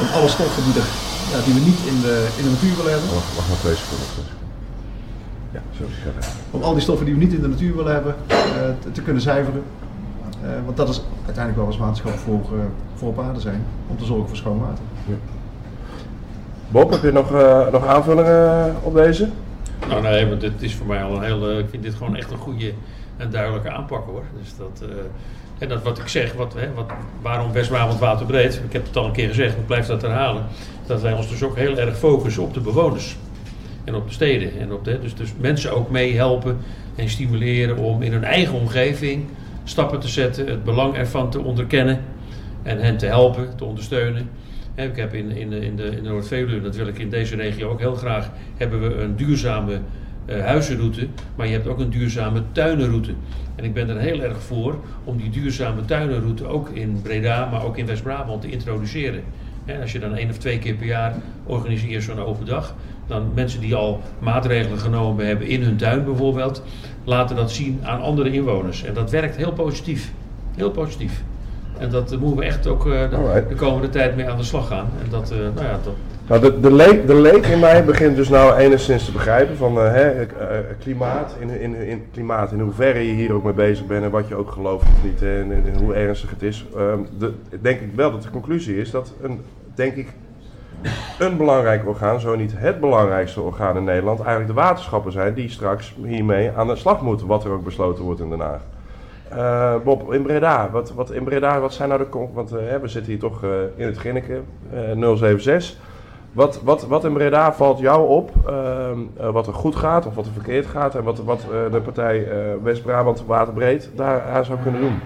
[0.00, 0.88] Om alle stoffen die, er,
[1.32, 3.74] ja, die we niet in de, in de natuur willen hebben, Wacht, wacht maar twee
[3.74, 4.36] seconden.
[5.52, 5.60] Ja,
[6.02, 6.24] verder.
[6.50, 8.36] om al die stoffen die we niet in de natuur willen hebben, eh,
[8.82, 9.62] te, te kunnen zuiveren.
[10.42, 13.96] Eh, want dat is uiteindelijk wel als waterschap voor, eh, voor op aarde zijn, om
[13.96, 14.84] te zorgen voor schoon water.
[16.70, 19.28] Bob, heb je nog, eh, nog aanvullingen op deze?
[19.88, 22.16] Nou nee, want dit is voor mij al een heel, eh, ik vind dit gewoon
[22.16, 22.72] echt een goede
[23.16, 24.22] en duidelijke aanpak hoor.
[24.40, 24.96] Dus dat, eh,
[25.58, 26.90] en dat wat ik zeg, wat, hè, wat,
[27.22, 30.44] waarom West-Brabant waterbreed, ik heb het al een keer gezegd, ik blijf dat herhalen,
[30.86, 33.16] dat wij ons dus ook heel erg focussen op de bewoners.
[33.84, 34.60] En op de steden.
[34.60, 36.58] En op de, dus, dus mensen ook meehelpen
[36.94, 39.28] en stimuleren om in hun eigen omgeving
[39.68, 42.00] stappen te zetten, het belang ervan te onderkennen
[42.62, 44.28] en hen te helpen, te ondersteunen.
[44.74, 47.68] Ik heb in, in, in de, in de Noord-Veluwe, dat wil ik in deze regio
[47.68, 49.80] ook heel graag, hebben we een duurzame
[50.26, 53.12] eh, huizenroute, maar je hebt ook een duurzame tuinenroute.
[53.56, 57.64] En ik ben er heel erg voor om die duurzame tuinenroute ook in Breda, maar
[57.64, 59.22] ook in West-Brabant te introduceren.
[59.80, 62.74] Als je dan één of twee keer per jaar organiseert zo'n open dag,
[63.08, 66.62] dan mensen die al maatregelen genomen hebben in hun tuin bijvoorbeeld,
[67.04, 68.84] laten dat zien aan andere inwoners.
[68.84, 70.12] En dat werkt heel positief.
[70.56, 71.22] Heel positief.
[71.78, 73.10] En dat eh, moeten we echt ook eh,
[73.48, 74.86] de, komende tijd mee aan de slag gaan.
[75.04, 75.94] En dat, eh, nou ja, dat,
[76.26, 79.78] Nou, de, de, leek, de leek in mij begint dus nou enigszins te begrijpen van
[79.80, 80.26] eh, hè,
[80.80, 84.28] klimaat, in, in, in klimaat, in hoeverre je hier ook mee bezig bent en wat
[84.28, 86.64] je ook gelooft of niet en, en- en hoe ernstig het is.
[86.76, 89.40] Ehm, de, denk ik wel dat de conclusie is dat een,
[89.74, 90.08] denk ik,
[91.18, 95.50] een belangrijk orgaan, zo niet het belangrijkste orgaan in Nederland, eigenlijk de waterschappen zijn die
[95.50, 98.62] straks hiermee aan de slag moeten, wat er ook besloten wordt in Den Haag.
[99.28, 102.28] Eh, Bob, in Breda, wat, wat, in Breda, wat zijn nou de...
[102.32, 104.40] Want eh, we zitten hier toch eh, in het Ginneke,
[104.72, 105.76] eh 076.
[106.32, 110.14] Wat, wat, wat in Breda valt jou op, ehm, eh, wat er goed gaat of
[110.14, 110.94] wat er verkeerd gaat...
[110.94, 112.28] en wat, wat de partij
[112.62, 115.00] West-Brabant Waterbreed daar zou kunnen doen?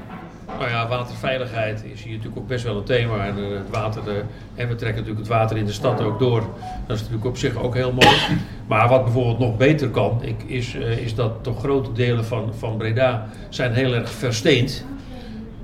[0.62, 3.26] Nou ja, waterveiligheid is hier natuurlijk ook best wel een thema.
[3.26, 4.14] En eh, het water, eh,
[4.54, 6.40] en we trekken natuurlijk het water in de stad ook door.
[6.86, 8.16] Dat is natuurlijk op zich ook heel mooi.
[8.66, 12.54] Maar wat bijvoorbeeld nog beter kan, ik, is, eh, is dat toch grote delen van,
[12.58, 14.84] van Breda zijn heel erg versteend.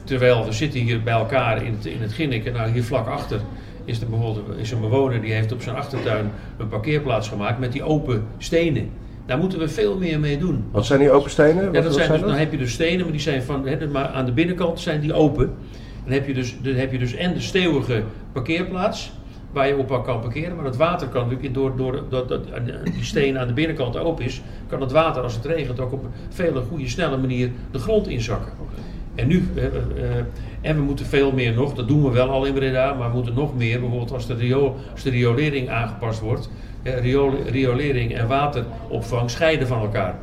[0.04, 3.06] Terwijl we zitten hier bij elkaar in het, in het Ginnik en nou hier vlak
[3.06, 3.40] achter
[3.84, 7.72] is er bijvoorbeeld is een bewoner die heeft op zijn achtertuin een parkeerplaats gemaakt met
[7.72, 8.90] die open stenen.
[9.28, 10.64] Daar moeten we veel meer mee doen.
[10.70, 11.72] Wat zijn die open stenen?
[11.72, 12.28] Ja, dat zijn dus, dat?
[12.28, 15.00] dan heb je dus stenen, maar die zijn van, hè, maar aan de binnenkant zijn
[15.00, 15.44] die open.
[15.44, 19.12] En dan heb je dus, dan heb je dus en de stevige parkeerplaats,
[19.52, 20.56] waar je op kan parkeren.
[20.56, 22.44] Maar het water kan natuurlijk, door, door dat, dat
[22.84, 26.04] die steen aan de binnenkant open is, kan het water als het regent ook op
[26.04, 28.52] een vele goede, snelle manier de grond inzakken.
[29.14, 30.24] En nu, eh, eh, eh,
[30.60, 33.14] en we moeten veel meer nog, dat doen we wel al in Breda, maar we
[33.14, 36.50] moeten nog meer, bijvoorbeeld als de, riool, als de riolering aangepast wordt,
[36.94, 40.14] riool, riolering en wateropvang scheiden van elkaar.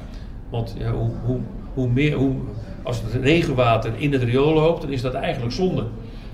[0.49, 1.39] Want ja, hoe, hoe,
[1.73, 2.35] hoe meer, hoe,
[2.83, 5.83] als het regenwater in het riool loopt, dan is dat eigenlijk zonde.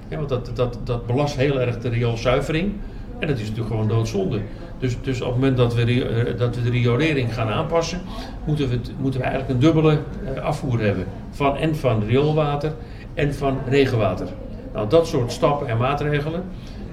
[0.07, 2.71] Ja, want dat, dat, dat belast heel erg de rioolzuivering.
[3.19, 4.39] En dat is natuurlijk gewoon doodzonde.
[4.79, 8.01] Dus, dus op het moment dat we, eh, dat we de riolering gaan aanpassen,
[8.45, 9.99] moeten we, moeten we eigenlijk een dubbele
[10.35, 11.05] eh, afvoer hebben.
[11.29, 12.73] Van, en van rioolwater
[13.13, 14.27] en van regenwater.
[14.73, 16.43] Nou, dat soort stappen en maatregelen,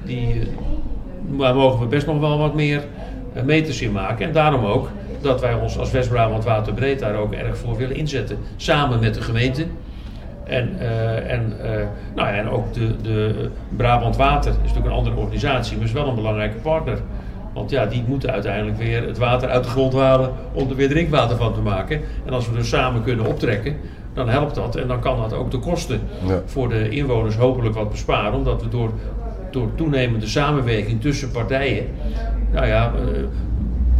[0.04, 2.84] die, eh, daar mogen we best nog wel wat meer eh,
[3.44, 4.26] meters in maken.
[4.26, 4.88] En daarom ook
[5.20, 8.38] dat wij ons als West-Brabant Waterbreed daar ook erg voor willen inzetten.
[8.56, 9.66] Samen met de gemeente.
[10.44, 11.70] En, eh, en, eh,
[12.14, 15.92] nou ja, en ook de, de Brabant Water is natuurlijk een andere organisatie, maar is
[15.92, 16.98] wel een belangrijke partner.
[17.54, 20.88] Want ja, die moeten uiteindelijk weer het water uit de grond halen om er weer
[20.88, 22.00] drinkwater van te maken.
[22.26, 23.76] En als we dus samen kunnen optrekken,
[24.14, 24.76] dan helpt dat.
[24.76, 26.42] En dan kan dat ook de kosten Ja.
[26.46, 28.32] voor de inwoners hopelijk wat besparen.
[28.32, 28.90] Omdat we door,
[29.50, 31.86] door toenemende samenwerking tussen partijen,
[32.52, 33.24] nou ja, eh,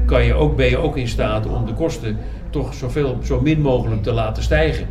[0.07, 2.19] kan je ook, ben je ook in staat om de kosten
[2.51, 4.87] toch zoveel, zo min mogelijk te laten stijgen.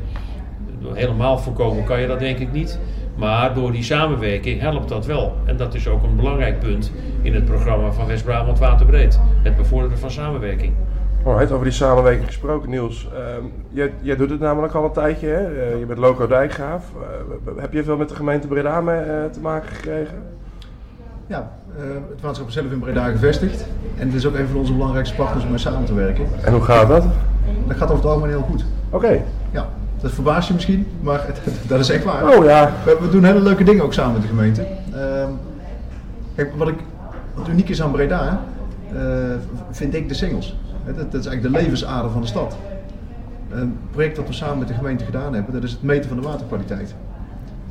[0.94, 2.80] Helemaal voorkomen kan je dat denk ik niet.
[3.18, 5.36] Maar door die samenwerking helpt dat wel.
[5.46, 6.92] En dat is ook een belangrijk punt
[7.22, 9.20] in het programma van West-Brabant Waterbreed.
[9.44, 10.74] Het bevorderen van samenwerking.
[11.26, 13.10] Alright, over die samenwerking gesproken, Niels.
[13.14, 13.44] Ehm,
[14.02, 15.62] jij, doet het namelijk al een tijdje, hè?
[15.62, 16.92] Eh, je bent loco dijkgraaf.
[17.46, 20.24] Eh, heb je veel met de gemeente Breda mee, te maken gekregen?
[21.28, 23.66] Ja, eh, het waterschap is zelf in Breda gevestigd.
[23.98, 26.26] En het is ook een van onze belangrijkste partners om mee samen te werken.
[26.44, 27.06] En hoe gaat dat?
[27.68, 28.66] Dat gaat over het algemeen heel goed.
[28.90, 29.22] Oké.
[29.52, 29.68] Ja,
[30.02, 31.26] dat verbaast je misschien, maar
[31.68, 32.38] dat is echt waar.
[32.38, 32.72] Oh ja.
[32.86, 34.68] We, we doen hele leuke dingen ook samen met de gemeente.
[34.94, 35.32] Ehm,
[36.36, 36.80] kijk, wat, ik,
[37.34, 38.42] wat uniek is aan Breda,
[38.94, 39.02] eh,
[39.72, 40.58] vind ik de singles.
[40.86, 42.58] Dat, dat is eigenlijk de levensader van de stad.
[43.50, 46.22] Een project dat we samen met de gemeente gedaan hebben, dat is het meten van
[46.22, 46.96] de waterkwaliteit.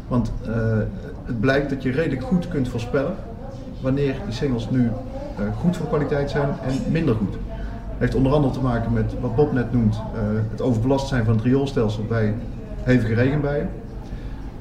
[0.09, 0.53] Want eh,
[1.25, 3.15] het blijkt dat je redelijk goed kunt voorspellen
[3.81, 4.91] wanneer die singles nu
[5.39, 7.33] eh, goed van kwaliteit zijn en minder goed.
[7.33, 11.25] Dat heeft onder andere te maken met wat Bob net noemt, eh, het overbelast zijn
[11.25, 12.35] van het rioolstelsel bij
[12.83, 13.69] hevige regenbuien.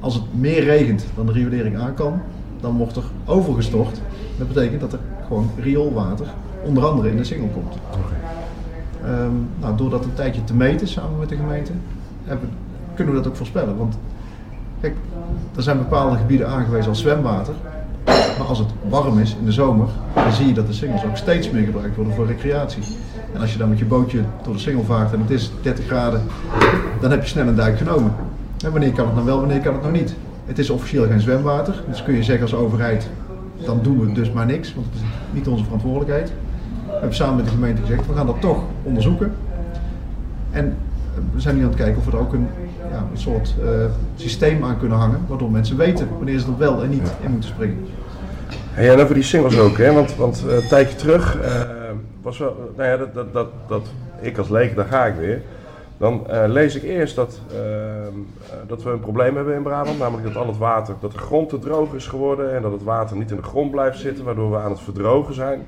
[0.00, 2.20] Als het meer regent dan de riolering aan kan,
[2.60, 4.00] dan wordt er overgestort.
[4.38, 6.26] Dat betekent dat er gewoon rioolwater
[6.64, 7.74] onder andere in de singel komt.
[9.04, 11.72] Ehm, nou, door dat een tijdje te meten samen met de gemeente,
[12.24, 12.48] hebben,
[12.94, 13.76] kunnen we dat ook voorspellen.
[13.76, 13.98] Want
[14.80, 14.94] kijk,
[15.56, 17.54] er zijn bepaalde gebieden aangewezen als zwemwater.
[18.38, 21.16] Maar als het warm is in de zomer, dan zie je dat de singles ook
[21.16, 22.82] steeds meer gebruikt worden voor recreatie.
[23.34, 25.86] En als je dan met je bootje door de singel vaart en het is 30
[25.86, 26.22] graden,
[27.00, 28.14] dan heb je snel een duik genomen.
[28.64, 30.14] En wanneer kan het nou wel, wanneer kan het nou niet?
[30.44, 33.08] Het is officieel geen zwemwater, dus kun je zeggen als overheid,
[33.64, 36.32] dan doen we dus maar niks, want het is niet onze verantwoordelijkheid.
[36.86, 39.32] We hebben samen met de gemeente gezegd, we gaan dat toch onderzoeken.
[40.50, 40.76] En
[41.32, 42.46] we zijn nu aan het kijken of we er ook een,
[42.90, 43.68] ja, een soort eh,
[44.16, 47.50] systeem aan kunnen hangen, waardoor mensen weten wanneer ze er wel en niet in moeten
[47.50, 47.78] springen.
[48.76, 49.92] Hey, en over die singles ook, hè?
[49.92, 51.60] Want, want eh, een tijdje terug eh,
[52.22, 53.86] was wel, nou ja, dat, dat, dat, dat
[54.20, 55.42] ik als leek, daar ga ik weer.
[55.96, 57.40] Dan eh, lees ik eerst dat,
[58.66, 61.48] dat we een probleem hebben in Brabant, namelijk dat al het water, dat de grond
[61.48, 64.50] te droog is geworden en dat het water niet in de grond blijft zitten, waardoor
[64.50, 65.66] we aan het verdrogen zijn.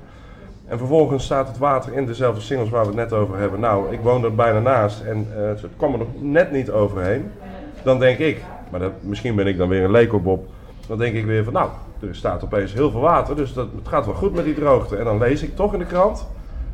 [0.66, 3.60] En vervolgens staat het water in dezelfde singles waar we het net over hebben.
[3.60, 7.30] Nou, ik woon er bijna naast en het kwam er nog net niet overheen.
[7.82, 10.48] Dan denk ik, maar misschien ben ik dan weer een leek op Bob,
[10.88, 11.68] Dan denk ik weer van, nou,
[12.00, 14.96] er staat opeens heel veel water, dus dat, het gaat wel goed met die droogte.
[14.96, 16.26] En dan lees ik toch in de krant,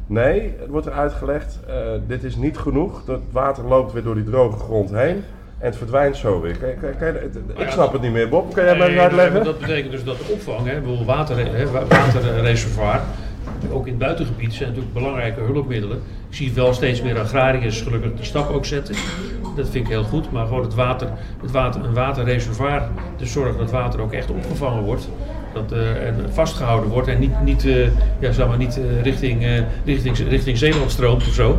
[0.07, 1.75] nee, het wordt er uitgelegd, eh,
[2.07, 3.07] dit is niet genoeg.
[3.07, 5.23] Het water loopt weer door die droge grond heen
[5.59, 6.57] en het verdwijnt zo weer.
[6.57, 8.55] Kan kan kan ik snap het niet meer, Bob.
[8.55, 9.45] Kan jij mij Nee, uitleggen?
[9.45, 13.01] Dat betekent dus dat de opvang, hè, bijvoorbeeld water, hè, wa- waterreservoir,
[13.73, 15.97] ook in het buitengebied zijn natuurlijk belangrijke hulpmiddelen.
[16.29, 18.95] Ik zie wel steeds meer agrariërs gelukkig die stap ook zetten.
[19.57, 21.09] Dat vind ik heel goed, maar gewoon het water,
[21.43, 22.83] het water, een waterreservoir,
[23.17, 25.09] dus zorgen dat water ook echt opgevangen wordt.
[25.53, 27.87] Dat, eh, en vastgehouden wordt en niet, niet, eh,
[28.19, 31.59] ja, niet eh, richting, richting, richting Zeeland stroomt of zo.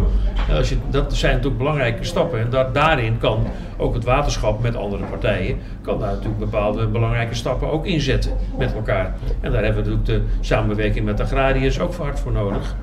[0.50, 2.40] Eh, als je, dat zijn natuurlijk belangrijke stappen.
[2.40, 7.36] En da- daarin kan ook het waterschap met andere partijen, kan daar natuurlijk bepaalde belangrijke
[7.36, 9.16] stappen ook inzetten met elkaar.
[9.42, 12.76] En daar hebben we natuurlijk de samenwerking met agrariërs ook hard voor nodig.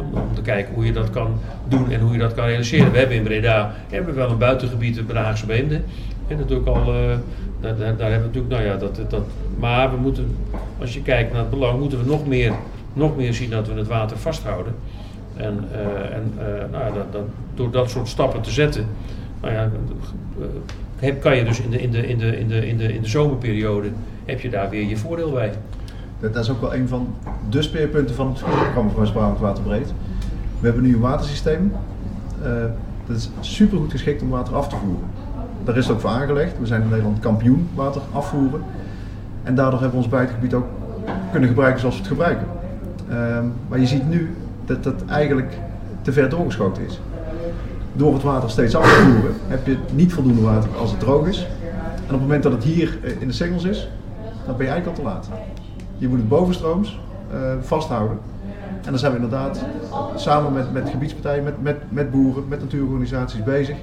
[0.00, 2.92] Om, te kijken hoe je dat kan doen en hoe je dat kan realiseren.
[2.92, 5.80] We hebben in Breda hebben we wel een buitengebied, het Braagse Beemde.
[6.28, 7.16] En natuurlijk al, eh,
[7.60, 9.24] daar, daar, hebben we natuurlijk, nou ja, dat, dat,
[9.58, 10.36] maar we moeten,
[10.80, 12.52] als je kijkt naar het belang, moeten we nog meer,
[12.92, 14.74] nog meer zien dat we het water vasthouden.
[15.36, 18.86] En, eh, en eh, nou ja, dat, dat, door dat soort stappen te zetten,
[19.40, 19.70] nou ja,
[20.98, 23.02] heb, kan je dus in de, in, de, in, de, in, de, in, de, in
[23.02, 23.88] de zomerperiode,
[24.24, 25.52] heb je daar weer je voordeel bij.
[26.20, 27.14] Dat, is ook wel een van
[27.48, 29.92] de speerpunten van het programma van Waterbreed.
[30.60, 31.72] We hebben nu een watersysteem.
[32.42, 32.50] eh,
[33.06, 35.08] dat is super goed geschikt om water af te voeren.
[35.64, 36.58] Daar is het ook voor aangelegd.
[36.58, 38.62] We zijn in Nederland kampioen water afvoeren.
[39.42, 40.66] En daardoor hebben we ons buitengebied ook
[41.30, 42.46] kunnen gebruiken zoals we het gebruiken.
[43.08, 45.58] Ehm, maar je ziet nu dat dat eigenlijk
[46.02, 47.00] te ver doorgeschoten is.
[47.92, 51.26] Door het water steeds af te voeren heb je niet voldoende water als het droog
[51.26, 51.46] is.
[51.96, 53.88] En op het moment dat het hier eh, in de singles is,
[54.46, 55.28] dan ben je eigenlijk al te laat.
[55.98, 58.18] Je moet het bovenstrooms eh, vasthouden.
[58.84, 59.64] En dan zijn we inderdaad
[60.14, 63.76] samen met, met gebiedspartijen, met, met, met boeren, met natuurorganisaties bezig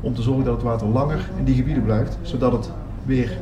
[0.00, 2.70] om te zorgen dat het water langer in die gebieden blijft, zodat het
[3.04, 3.38] weer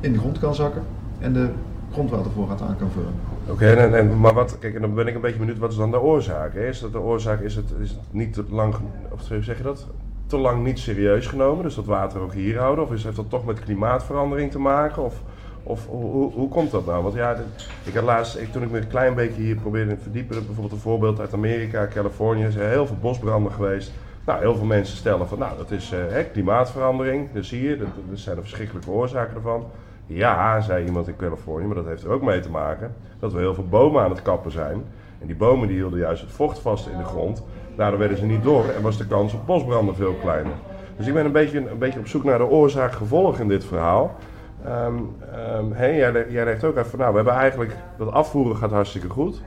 [0.00, 0.82] in de grond kan zakken
[1.18, 1.48] en de
[1.92, 3.12] grondwatervoorraad aan kan vullen.
[3.48, 5.76] Oké, en, en, maar wat, kijk, en dan ben ik een beetje benieuwd, wat is
[5.76, 6.54] dan de oorzaak?
[6.54, 6.68] Hè?
[6.68, 8.74] Is dat de oorzaak, is het, is niet te lang,
[9.10, 9.86] of zeg je dat?
[10.26, 12.84] Te lang niet serieus genomen, dus dat water ook hier houden?
[12.84, 15.04] Of is, heeft dat toch met klimaatverandering te maken?
[15.04, 15.22] Of,
[15.68, 17.02] of hoe, hoe, komt dat nou?
[17.02, 17.36] Want ja,
[17.84, 20.78] ik had laatst, toen ik me een klein beetje hier probeerde te verdiepen, bijvoorbeeld een
[20.78, 23.92] voorbeeld uit Amerika, Californië, zijn heel veel bosbranden geweest.
[24.26, 27.76] Nou, heel veel mensen stellen van, nou, dat is eh, hè, klimaatverandering, dat zie je,
[27.76, 29.64] dat, zijn de verschrikkelijke oorzaken ervan.
[30.06, 33.38] Ja, zei iemand in Californië, maar dat heeft er ook mee te maken dat we
[33.38, 34.82] heel veel bomen aan het kappen zijn.
[35.20, 37.42] En die bomen die hielden juist het vocht vast in de grond.
[37.76, 40.52] Daardoor werden ze niet door en was de kans op bosbranden veel kleiner.
[40.96, 44.16] Dus ik ben een beetje, een beetje op zoek naar de oorzaak-gevolg in dit verhaal.
[44.64, 44.94] Ehm
[45.34, 48.70] ehm, hey, jij, jij legt ook even van, nou, we hebben eigenlijk, dat afvoeren gaat
[48.70, 49.40] hartstikke goed.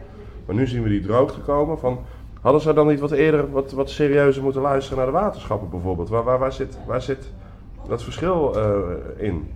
[0.46, 1.80] Maar nu zien we die droogte komen.
[1.80, 2.00] Van,
[2.42, 6.10] hadden ze dan niet wat eerder, wat, wat serieuzer moeten luisteren naar de waterschappen bijvoorbeeld?
[6.10, 7.30] Waar, waar, waar, zit, waar zit
[7.88, 9.48] dat verschil eh, in?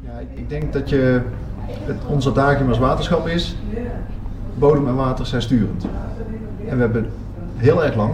[0.00, 1.20] Ja, ik- denk dat je,
[1.66, 3.56] het, adagium als waterschap is,
[4.54, 5.86] bodem en water zijn sturend.
[6.68, 7.10] En we hebben
[7.56, 8.12] heel erg lang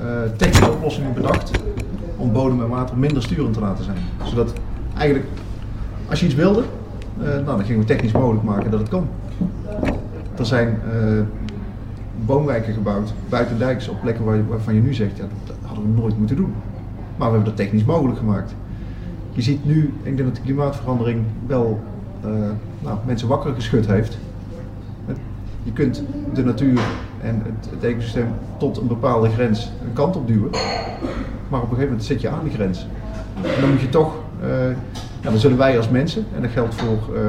[0.00, 1.50] eh, technische oplossingen bedacht
[2.16, 3.96] om bodem en water minder sturend te laten zijn.
[4.24, 4.52] Zodat
[4.96, 5.26] eigenlijk,
[6.08, 6.62] als je iets wilde,
[7.18, 9.08] eh, nou, dan gingen we technisch mogelijk maken dat het kon.
[10.38, 11.20] Er zijn eh,
[12.26, 16.00] boomwijken gebouwd, buiten dijks, op plekken waar waarvan je nu zegt, ja, dat hadden we
[16.00, 16.54] nooit moeten doen.
[17.16, 18.54] Maar we hebben dat technisch mogelijk gemaakt.
[19.32, 21.80] Je ziet nu, ik denk dat de klimaatverandering wel
[22.20, 22.30] eh,
[22.82, 24.18] nou, mensen wakker geschud heeft.
[25.62, 26.80] Je kunt de natuur
[27.20, 28.26] en het, ecosysteem
[28.58, 30.50] tot een bepaalde grens een kant op duwen.
[31.48, 32.86] Maar op een gegeven moment zit je aan die grens.
[33.42, 34.14] En dan moet je toch,
[35.24, 37.22] ja, dan zullen wij als mensen, en dat geldt voor, eh,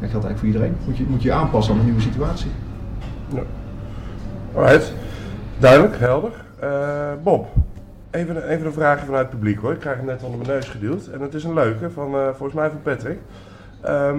[0.00, 2.50] dat geldt eigenlijk voor iedereen, moet je moet je aanpassen aan de nieuwe situatie.
[3.34, 3.42] Ja.
[4.54, 4.92] Alright,
[5.58, 6.30] duidelijk, helder.
[6.60, 7.46] Eh, Bob,
[8.10, 9.72] even, een- even een vraagje vanuit het publiek hoor.
[9.72, 11.06] Ik krijg hem net onder mijn neus geduwd.
[11.06, 13.18] En het is een leuke, van, eh, volgens mij van Patrick.
[13.80, 14.18] Ehm,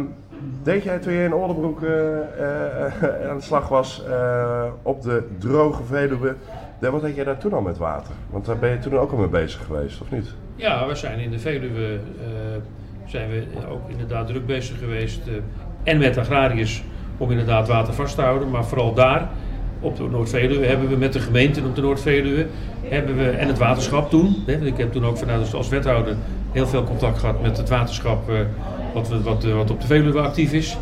[0.64, 5.24] deed jij toen je in Oldenbroek eh, eh, aan de slag was eh, op de
[5.38, 6.36] droge Veluwe,
[6.80, 8.14] dan- wat deed jij daar toen al met water?
[8.30, 10.34] Want daar ben je toen ook al mee bezig geweest, of niet?
[10.56, 12.00] Ja, we zijn in de Veluwe eh,
[13.08, 15.20] zijn we ook inderdaad druk bezig geweest.
[15.28, 15.34] eh,
[15.84, 16.84] en met agrariërs
[17.18, 18.50] om inderdaad water vast te houden.
[18.50, 19.30] Maar vooral daar,
[19.80, 22.46] op de Noord-Veluwe, hebben we met de gemeente op de Noord-Veluwe...
[22.84, 24.44] Hebben we, en het waterschap toen.
[24.46, 26.16] Hè, ik heb toen ook vanuit als wethouder
[26.52, 28.30] heel veel contact gehad met het waterschap...
[28.30, 28.36] eh,
[28.94, 30.78] wat, wat, eh, wat op de Veluwe actief is.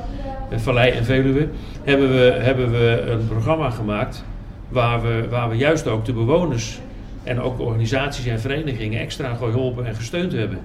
[0.55, 1.47] Vallei en Veluwe.
[1.83, 4.25] Hebben we, hebben we een programma gemaakt
[4.69, 6.79] waar we, waar we juist ook de bewoners
[7.23, 10.59] en ook organisaties en verenigingen extra geholpen en gesteund hebben.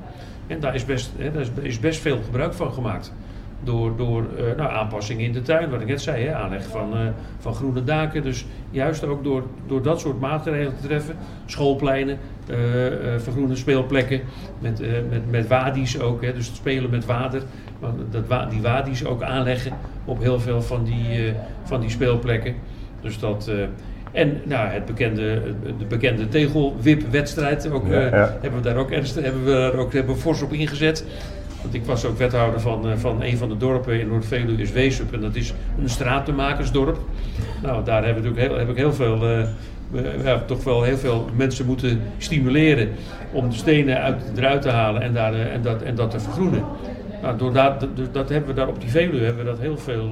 [0.50, 3.12] En daar is best, hè, daar is, best veel gebruik van gemaakt.
[3.64, 6.92] door, door eh, nou, aanpassingen in de tuin, wat ik net zei, hè, aanleg van,
[6.94, 7.00] eh,
[7.38, 8.22] van groene daken.
[8.22, 12.56] Dus juist ook door, door dat soort maatregelen te treffen, schoolpleinen, eh,
[13.18, 14.20] vergroenen speelplekken,
[14.58, 17.42] met, met, met wadi's ook, hè, dus het spelen met water.
[17.80, 19.72] Maar dat, wa- die wadi's ook aanleggen
[20.04, 21.32] op heel veel van die,
[21.62, 22.54] van die speelplekken.
[23.00, 23.50] Dus dat,
[24.12, 25.42] en nou, het bekende,
[25.78, 28.38] de bekende tegelwipwedstrijd ook, Ja, eh, ja.
[28.40, 31.04] hebben we daar ook, ernstig, hebben we daar ook hebben we fors op ingezet.
[31.62, 34.72] Want ik was ook wethouder van, eh, van een van de dorpen in Noord-Veluwe, is
[34.72, 35.12] Weesup.
[35.12, 36.98] En dat is een stratenmakersdorp.
[37.62, 40.82] Nou, daar hebben we natuurlijk heel, heb ik heel veel, eh, eh, ja, toch wel
[40.82, 42.88] heel veel mensen moeten stimuleren
[43.32, 46.64] om de stenen uit, eruit te halen en, daar, en, dat, en dat te vergroenen.
[47.22, 50.10] Nou, door dat, dat, hebben we daar op die Veluwe hebben we dat heel veel,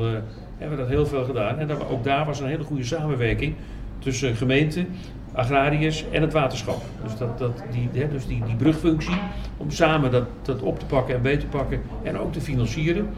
[0.59, 1.59] hebben we dat heel veel gedaan.
[1.59, 3.55] En dat, ook daar was een hele goede samenwerking
[3.99, 4.87] tussen gemeente,
[5.33, 6.83] agrariërs en het waterschap.
[7.03, 9.19] Dus, dat, dat, die, hè, dus die, die brugfunctie,
[9.57, 13.09] om samen dat, dat op te pakken en beter te pakken en ook te financieren.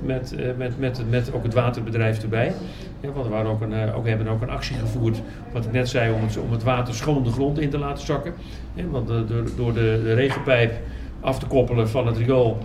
[0.00, 2.52] Met, eh, met, met, met ook het waterbedrijf erbij.
[3.00, 5.88] Ja, want we, ook een, eh, ook, hebben ook een actie gevoerd, wat ik net
[5.88, 8.34] zei, om het, om het water schoon de grond in te laten zakken.
[8.74, 10.72] Ja, want de, door de, de regenpijp
[11.20, 12.58] af te koppelen van het riool,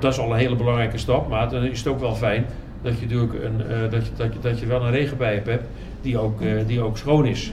[0.00, 1.28] dat is al een hele belangrijke stap.
[1.28, 2.46] Maar dan is het ook wel fijn
[2.82, 5.64] dat je, natuurlijk een, eh, dat je, dat je, dat je wel een regenpijp hebt
[6.00, 7.52] die ook, eh, die ook schoon is.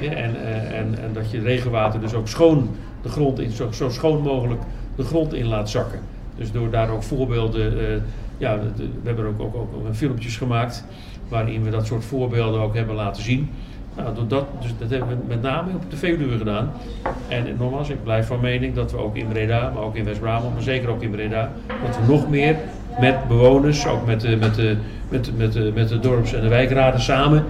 [0.00, 0.10] En,
[0.44, 2.68] eh, en, en dat je regenwater dus ook schoon
[3.02, 4.60] de grond in, zo, zo schoon mogelijk
[4.96, 6.00] de grond in laat zakken.
[6.36, 8.00] Dus door daar ook voorbeelden, eh,
[8.38, 10.84] ja, we hebben ook, ook, ook, ook filmpjes gemaakt
[11.28, 13.50] waarin we dat soort voorbeelden ook hebben laten zien.
[13.96, 16.72] Nou, door dat, dus dat hebben we met name op de Veluwe gedaan.
[17.28, 20.52] En nogmaals, ik blijf van mening dat we ook in Breda, maar ook in West-Brabant,
[20.52, 21.52] maar zeker ook in Breda,
[21.86, 22.56] dat we nog meer
[23.00, 24.76] met bewoners, ook met de, met de,
[25.08, 27.44] met met met de dorps- en de wijkraden samen,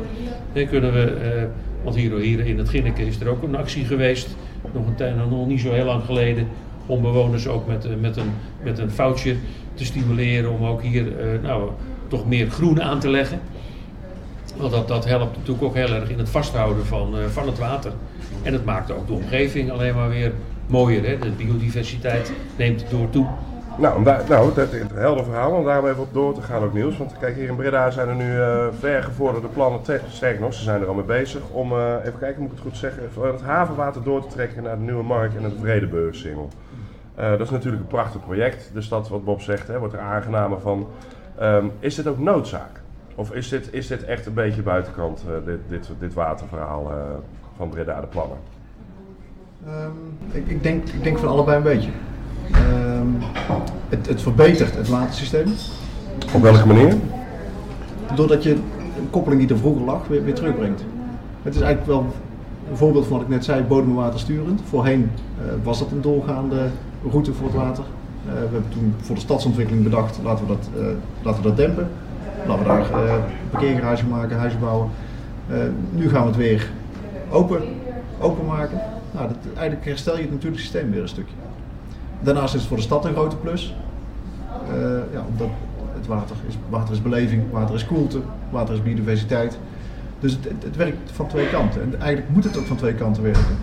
[0.52, 1.42] kunnen we, eh,
[1.82, 4.36] want hier, hier in het Ginneke is er ook een actie geweest,
[4.72, 6.48] nog, een tijd, nog niet zo heel lang geleden,
[6.86, 8.30] om bewoners ook met, eh, met, een,
[8.62, 9.36] met een foutje
[9.74, 11.70] te stimuleren om ook hier eh, nou,
[12.08, 13.40] toch meer groen aan te leggen.
[14.56, 17.92] Want dat, dat helpt natuurlijk ook heel erg in het vasthouden van, van het water.
[18.42, 20.32] En het maakt ook de omgeving alleen maar weer
[20.66, 21.08] mooier.
[21.08, 21.18] Hè?
[21.18, 23.26] De biodiversiteit neemt door toe.
[23.78, 26.72] Nou, nou dat is een helder verhaal om daar even op door te gaan ook
[26.72, 26.96] Niels.
[26.96, 30.62] Want kijk, hier in Breda zijn er nu eh ver gevorderde plannen, te- sterker ze
[30.62, 33.42] zijn er al mee bezig om, eh, even kijken, moet ik het goed zeggen, het
[33.42, 36.48] havenwater door te trekken naar de Nieuwe Markt en het Vredeburgsingel.
[37.14, 40.00] Eh dat is natuurlijk een prachtig project, dus dat wat Bob zegt, hè, wordt er
[40.00, 40.86] aangenamer van.
[41.38, 42.80] Ehm, is dit ook noodzaak?
[43.14, 46.96] Of is dit, is dit echt een beetje buitenkant, eh, dit, dit, dit waterverhaal eh,
[47.56, 48.36] van Breda, de plannen?
[49.66, 49.90] Ehm,
[50.30, 51.90] ik, ik, denk, ik denk van allebei een beetje.
[52.52, 53.06] Ehm,
[53.88, 55.46] het, het verbetert het watersysteem.
[56.34, 56.94] Op welke manier?
[58.14, 58.52] Doordat je
[58.98, 60.84] een koppeling die er vroeger lag weer, weer terugbrengt.
[61.42, 62.06] Het is eigenlijk wel
[62.70, 64.60] een voorbeeld van wat ik net zei, bodem- en watersturend.
[64.68, 66.68] Voorheen eh, was dat een doorgaande
[67.10, 67.84] route voor het water.
[68.26, 70.86] Eh, we hebben toen voor de stadsontwikkeling bedacht, laten we dat, eh,
[71.22, 71.88] laten we dat dempen.
[72.46, 73.14] Laten we daar eh
[73.50, 74.88] parkeergarage maken, huizen bouwen.
[75.90, 76.70] Nu gaan we het weer
[77.30, 77.62] open,
[78.20, 78.80] open maken.
[79.12, 81.34] Nou, dat, eigenlijk herstel je het natuurlijke systeem weer een stukje.
[82.22, 83.74] Daarnaast is het voor de stad een grote plus.
[84.68, 84.78] Eh,
[85.12, 85.48] ja, omdat
[85.94, 89.58] het water is, water is beleving, water is koelte, water is biodiversiteit.
[90.20, 91.82] Dus het, het, werkt van twee kanten.
[91.82, 93.56] En eigenlijk moet het ook van twee kanten werken.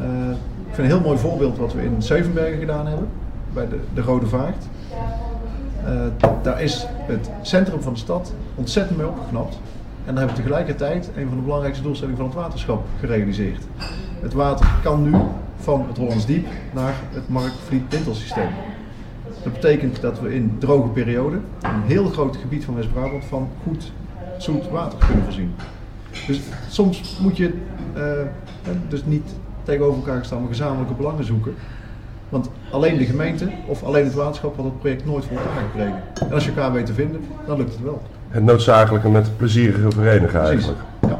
[0.00, 0.30] Eh,
[0.68, 3.08] ik vind een heel mooi voorbeeld wat we in Zevenbergen gedaan hebben,
[3.52, 4.64] bij de, de Rode Vaart.
[5.84, 9.58] Eh, daar is het centrum van de stad ontzettend mee opgeknapt.
[10.04, 13.62] En daar hebben we tegelijkertijd een van de belangrijkste doelstellingen van het waterschap gerealiseerd.
[14.20, 15.16] Het water kan nu
[15.56, 18.48] van het Hollands Diep naar het Markvliet-Dintelsysteem.
[19.42, 23.92] Dat betekent dat we in droge perioden een heel groot gebied van West-Brabant van goed
[24.38, 25.54] zoet water kunnen voorzien.
[26.26, 27.52] Dus soms moet je
[27.94, 28.02] eh,
[28.88, 31.54] dus niet tegenover elkaar staan, maar gezamenlijke belangen zoeken.
[32.28, 36.02] Want alleen de gemeente of alleen het waterschap had het project nooit voor elkaar gekregen.
[36.14, 38.02] En als je elkaar weet te vinden, dan lukt het wel.
[38.32, 40.80] Het noodzakelijke met het plezierige verenigen eigenlijk.
[41.00, 41.18] Ja.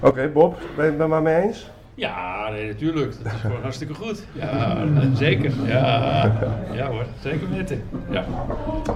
[0.00, 1.70] Oké, Bob, ben je het maar mee eens?
[1.94, 3.14] Ja, nee, natuurlijk.
[3.22, 4.22] Dat is gewoon hartstikke goed.
[4.32, 4.76] Ja,
[5.14, 5.52] zeker.
[5.66, 6.32] Ja,
[6.72, 7.82] ja hoor, zeker weten.
[8.10, 8.24] Ja.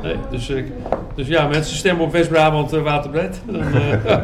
[0.03, 0.63] Nee, dus, eh,
[1.15, 3.41] dus ja, mensen stemmen op West-Brabant eh, Waterbed.
[3.47, 4.15] Dan, eh,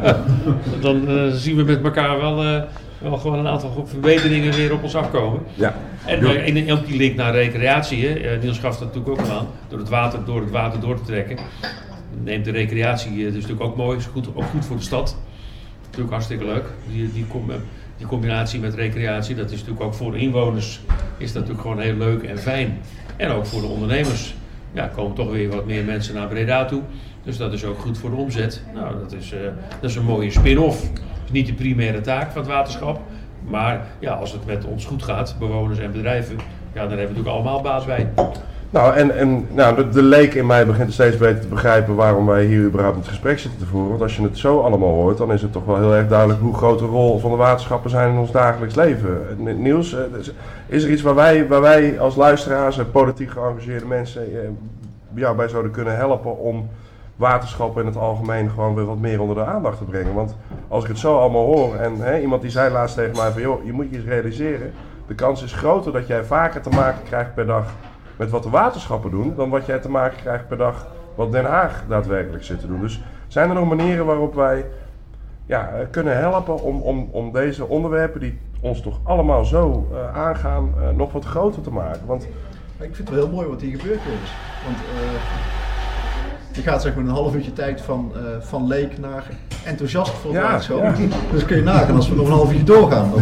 [0.85, 2.61] dan zien we met elkaar wel, eh,
[2.97, 5.39] wel gewoon een aantal verbeteringen weer op ons afkomen.
[5.53, 5.75] Ja.
[6.05, 8.07] En, en ook die link naar recreatie.
[8.07, 8.37] Hè.
[8.41, 9.47] Niels gaf dat natuurlijk ook al aan.
[9.67, 11.37] Door het water door, het water door te trekken.
[12.23, 13.97] Neemt de recreatie, eh, dus natuurlijk ook mooi.
[13.97, 15.17] Is goed, ook goed voor de stad.
[15.83, 16.65] Natuurlijk hartstikke leuk.
[16.91, 17.55] Die, die, eh,
[17.97, 20.81] die combinatie met recreatie, dat is natuurlijk ook voor de inwoners
[21.17, 22.77] is dat natuurlijk gewoon heel leuk en fijn.
[23.15, 24.35] En ook voor de ondernemers.
[24.71, 26.81] Ja, komen toch weer wat meer mensen naar Breda toe.
[27.23, 28.63] Dus dat is ook goed voor de omzet.
[28.73, 29.39] Nou, dat is, eh,
[29.81, 30.81] dat is een mooie spin-off.
[30.81, 33.01] Het is niet de primaire taak van het waterschap.
[33.47, 36.35] Maar ja, als het met ons goed gaat, bewoners en bedrijven,
[36.73, 38.09] ja, dan hebben we natuurlijk allemaal baat bij.
[38.73, 42.45] Nou, en, en nou, de, leek in mij begint steeds beter te begrijpen waarom wij
[42.45, 43.89] hier überhaupt het gesprek zitten te voeren.
[43.89, 46.39] Want als je het zo allemaal hoort, dan is het toch wel heel erg duidelijk
[46.39, 49.21] hoe groot de rol van de waterschappen zijn in ons dagelijks leven.
[49.57, 50.33] Niels, eh, is-
[50.67, 54.49] is er iets waar wij, waar wij als luisteraars en politiek geëngageerde mensen eh,
[55.13, 56.69] jou bij zouden kunnen helpen om
[57.15, 60.13] waterschappen in het algemeen gewoon weer wat meer onder de aandacht te brengen?
[60.13, 60.35] Want
[60.67, 63.41] als ik het zo allemaal hoor en hè, iemand die zei laatst tegen mij van
[63.41, 64.71] joh, je moet je eens realiseren,
[65.07, 67.65] de kans is groter dat jij vaker te maken krijgt per dag
[68.15, 71.45] met wat de waterschappen doen, dan wat jij te maken krijgt per dag wat Den
[71.45, 72.81] Haag daadwerkelijk zit te doen.
[72.81, 74.65] Dus zijn er nog manieren waarop wij
[75.45, 80.17] ja, eh, kunnen helpen om, om, om deze onderwerpen die ons toch allemaal zo eh,
[80.17, 82.01] aangaan, eh, nog wat groter te maken?
[82.05, 82.23] Want
[82.79, 84.31] Ik vind het wel heel mooi wat hier gebeurt, jongens.
[84.65, 84.77] Want
[86.51, 89.23] je gaat zeg maar een half uurtje tijd van, van leek naar
[89.65, 90.93] enthousiast voor het Ja, ja.
[91.31, 93.11] Dus kun je nagaan als we nog een half uurtje doorgaan.
[93.11, 93.21] Dan,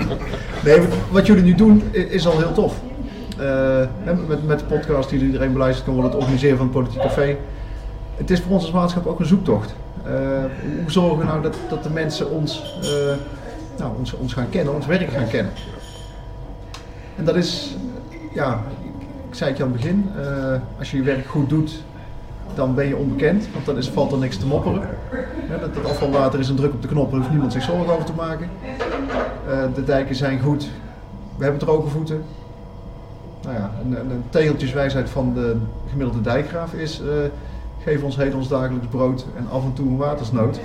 [0.64, 2.80] nee, wat jullie nu doen is al heel tof.
[3.40, 7.00] Eh, met, met de podcast die iedereen beluisterd kan worden, het organiseren van het Politiek
[7.00, 7.36] Café.
[8.16, 9.74] Het is voor ons als waterschap ook een zoektocht.
[10.04, 10.12] Eh,
[10.80, 12.88] hoe zorgen we nou dat, dat de mensen ons, eh,
[13.78, 15.52] nou, ons, ons gaan kennen, ons werk gaan kennen?
[17.16, 17.76] En dat is,
[18.34, 18.60] ja,
[19.28, 20.10] ik zei het je aan het begin,
[20.78, 21.82] als je je werk goed doet,
[22.54, 24.82] dan ben je onbekend, want dan is, valt er niks te mopperen.
[25.48, 28.04] Ja, dat, afvalwater is een druk op de knop, daar hoeft niemand zich zorgen over
[28.04, 28.48] te maken.
[29.74, 30.68] De dijken zijn goed,
[31.36, 32.22] we hebben droge voeten.
[33.42, 35.56] Nou ja, een, een, tegeltjeswijsheid van de
[35.90, 37.06] gemiddelde dijkgraaf is, eh,
[37.82, 40.60] geef ons heden ons dagelijks brood en af en toe een watersnood.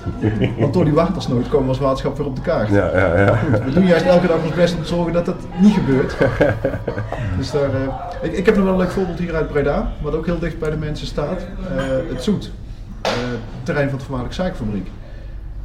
[0.58, 2.68] Want door die watersnood komen we als waterschap weer op de kaart.
[2.68, 3.38] ja, ja, ja.
[3.64, 6.16] We doen juist elke dag ons best om te zorgen dat dat niet gebeurt.
[7.38, 7.88] dus daar, eh,
[8.22, 10.58] ik, ik heb nog wel een leuk voorbeeld hier uit Breda, wat ook heel dicht
[10.58, 11.46] bij de mensen staat.
[11.76, 12.50] Eh, het Zoet,
[13.02, 14.90] het terrein van de voormalige suikerfabriek.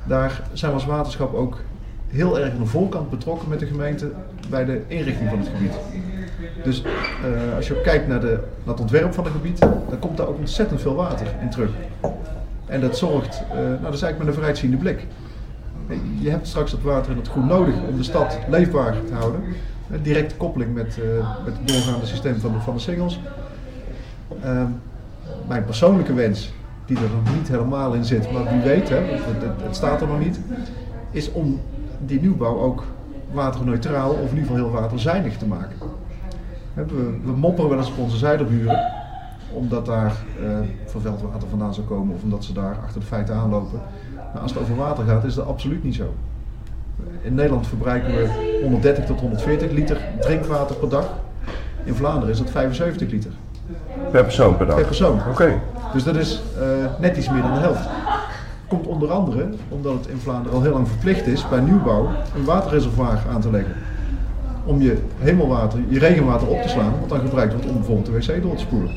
[0.03, 1.57] Daar zijn we als waterschap ook
[2.09, 4.11] heel erg aan de voorkant betrokken met de gemeente
[4.49, 5.73] bij de inrichting van het gebied.
[6.63, 8.27] Dus eh, als je kijkt naar, de,
[8.63, 11.69] naar het ontwerp van het gebied, dan komt daar ook ontzettend veel water in terug.
[12.65, 15.05] En dat zorgt, eh, nou dat is eigenlijk met een vooruitziende blik.
[16.19, 19.41] Je hebt straks dat water en het groen nodig om de stad leefbaar te houden.
[20.01, 23.19] Directe koppeling met, eh, met het doorgaande systeem van de, van de singles.
[24.43, 24.65] Ehm,
[25.47, 26.53] mijn persoonlijke wens,
[26.85, 30.01] die er nog niet helemaal in zit, maar wie weet, hè, het, het- het staat
[30.01, 30.39] er nog niet,
[31.11, 31.61] is om
[32.05, 32.83] die nieuwbouw ook
[33.31, 35.75] waterneutraal of in ieder geval heel waterzuinig te maken.
[36.73, 36.85] We,
[37.23, 38.91] we mopperen wel eens op onze zijderburen,
[39.51, 40.49] omdat daar eh
[40.85, 43.79] vervuild water vandaan zou komen of omdat ze daar achter de feiten aanlopen.
[44.33, 46.13] Maar als het over water gaat, is dat absoluut niet zo.
[47.21, 51.09] In Nederland verbruiken we 130 tot 140 liter drinkwater per dag.
[51.83, 53.31] In Vlaanderen is dat 75 liter
[54.11, 54.75] Per persoon per dag.
[54.75, 55.19] per persoon.
[55.29, 55.59] Oké.
[55.93, 56.65] Dus dat is eh,
[56.99, 57.87] net iets meer dan de helft.
[58.67, 62.45] Komt onder andere omdat het in Vlaanderen al heel lang verplicht is bij nieuwbouw een
[62.45, 63.73] waterreservoir aan te leggen.
[64.65, 68.11] Om je hemelwater, je regenwater op te slaan, wat dan gebruikt wordt om bijvoorbeeld de
[68.33, 68.89] wc door te spoelen.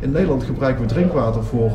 [0.00, 1.70] In Nederland gebruiken we drinkwater voor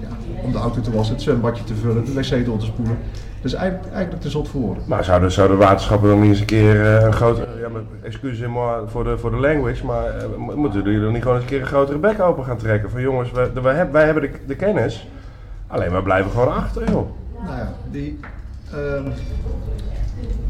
[0.00, 0.08] ja,
[0.44, 2.96] om de auto te wassen, het zwembadje te vullen, de wc door te spoelen.
[3.40, 4.82] Dus eigenlijk, eigenlijk te zot voor woorden.
[4.86, 8.48] Maar zouden, zouden waterschappen dan niet eens een keer eh, een grote, ja, maar excuses
[8.86, 11.50] voor de, voor de language, maar eh, mo- moeten jullie dan niet gewoon eens een
[11.50, 12.90] keer een grotere bek open gaan trekken?
[12.90, 15.08] Van jongens, wij, de- wij, heb- wij hebben de, de kennis,
[15.66, 17.08] alleen wij blijven gewoon achter, joh.
[17.44, 18.20] Nou ja, die,
[18.72, 19.04] ehm,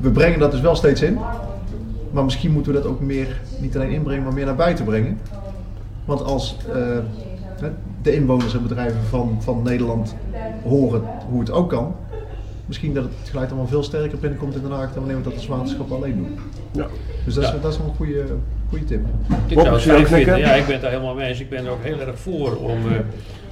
[0.01, 1.19] we brengen dat dus wel steeds in.
[2.15, 5.19] Maar misschien moeten we dat ook meer, niet alleen inbrengen, maar meer naar buiten brengen.
[6.05, 6.99] Want als eh,
[8.03, 10.15] de inwoners en bedrijven van, van Nederland
[10.63, 11.95] horen hoe het ook kan,
[12.67, 15.33] misschien dat het geluid allemaal veel sterker binnenkomt in Den Haag dan wanneer we dat
[15.35, 16.39] als waterschap alleen doen.
[16.71, 16.87] Ja.
[17.25, 17.57] Dus dat is, Ja.
[17.59, 18.25] dat is wel een goede,
[18.69, 19.01] goede tip.
[19.47, 20.25] Ik Bob, zou het?
[20.25, 21.41] Ja, ik ben het daar helemaal mee eens.
[21.41, 22.71] Ik ben er ook heel erg voor om.
[22.71, 22.99] eh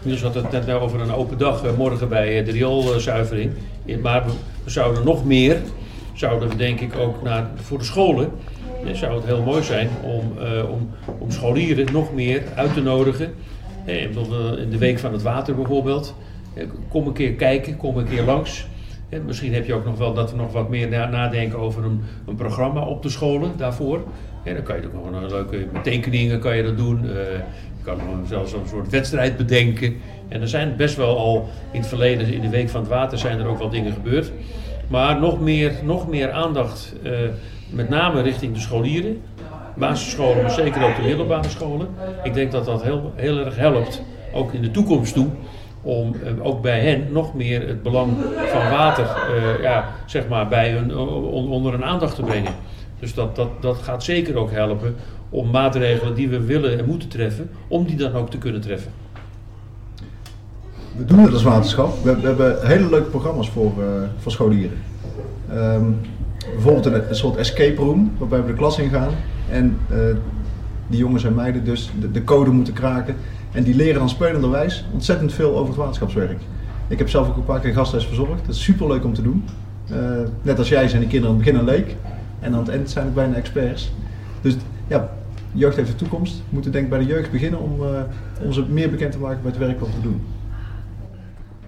[0.04, 3.50] Niels had het net over een open dag eh, morgen bij de rioolzuivering.
[4.02, 4.30] Maar we,
[4.64, 5.56] we zouden nog meer,
[6.12, 8.30] zouden we denk ik ook naar, voor de scholen.
[8.92, 13.34] Zou het heel mooi zijn om, eh, om, om scholieren nog meer uit te nodigen.
[13.84, 16.14] Eh, eh, in de Week van het Water bijvoorbeeld.
[16.88, 18.66] Kom een keer kijken, kom een keer langs.
[19.26, 22.00] Misschien heb je ook nog wel dat we nog wat meer na- nadenken over een,
[22.26, 24.04] een programma op de scholen daarvoor.
[24.44, 27.02] Dan kan je ook nog een leuke tekeningen kan je dat doen.
[27.02, 27.40] Je
[27.82, 29.96] kan zelfs een soort wedstrijd bedenken.
[30.28, 33.18] En er zijn best wel al in het verleden, in de Week van het Water,
[33.18, 34.32] zijn er ook wel dingen gebeurd.
[34.88, 36.94] Maar nog meer, nog meer aandacht,
[37.72, 39.20] met name richting de scholieren.
[39.76, 41.88] Basisscholen, maar zeker ook de middelbare scholen.
[42.22, 44.02] Ik denk dat dat heel, heel erg helpt,
[44.34, 45.26] ook in de toekomst toe
[45.82, 48.12] om eh, ook bij hen nog meer het belang
[48.52, 52.52] van water eh, ja, zeg maar bij hun, on- onder hun aandacht te brengen.
[52.98, 54.94] Dus dat, dat, dat gaat zeker ook helpen
[55.30, 58.90] om maatregelen die we willen en moeten treffen, om die dan ook te kunnen treffen.
[60.96, 62.02] We doen het als waterschap.
[62.04, 63.86] We, we hebben hele leuke programma's voor, eh,
[64.18, 64.78] voor scholieren.
[65.50, 65.82] Ehm,
[66.52, 69.12] bijvoorbeeld een, een soort escape room, waarbij we de klas ingaan.
[69.50, 69.98] En eh,
[70.86, 73.14] die jongens en meiden dus de, de code moeten kraken.
[73.52, 76.40] En die leren dan spelenderwijs ontzettend veel over het waterschapswerk.
[76.88, 78.46] Ik heb zelf ook een paar keer gastles verzorgd.
[78.46, 79.44] Dat is super leuk om te doen.
[79.90, 79.96] Uh,
[80.42, 81.96] net als jij zijn die kinderen aan het begin een leek.
[82.40, 83.92] En aan het eind zijn het bijna experts.
[84.40, 85.10] Dus ja,
[85.52, 86.34] jeugd heeft de toekomst.
[86.36, 87.88] We moeten denk ik bij de jeugd beginnen om, uh,
[88.44, 90.20] om ze meer bekend te maken met het werk wat we doen.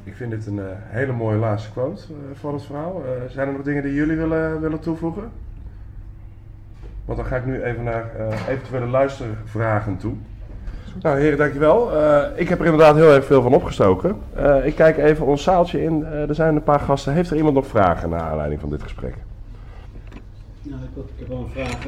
[0.05, 2.02] Ik vind dit een uh, hele mooie laatste quote
[2.34, 3.02] voor het verhaal.
[3.28, 5.30] zijn er nog dingen die jullie willen, willen toevoegen?
[7.05, 8.11] Want dan ga ik nu even naar
[8.48, 10.14] eventuele luistervragen toe.
[11.02, 11.92] Nou heren, dankjewel.
[11.92, 14.16] Uh, ik heb er inderdaad heel erg veel van opgestoken.
[14.36, 16.00] Uh, ik kijk even ons zaaltje in.
[16.00, 17.12] Uh, er zijn een paar gasten.
[17.12, 19.14] Heeft er iemand nog vragen naar aanleiding van dit gesprek?
[20.62, 21.86] Nou, ik, ik heb wel een vraag.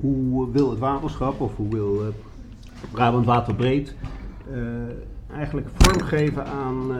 [0.00, 2.02] hoe wil het waterschap, of hoe wil
[2.90, 3.94] Brabant Waterbreed
[5.32, 6.90] eigenlijk vormgeven aan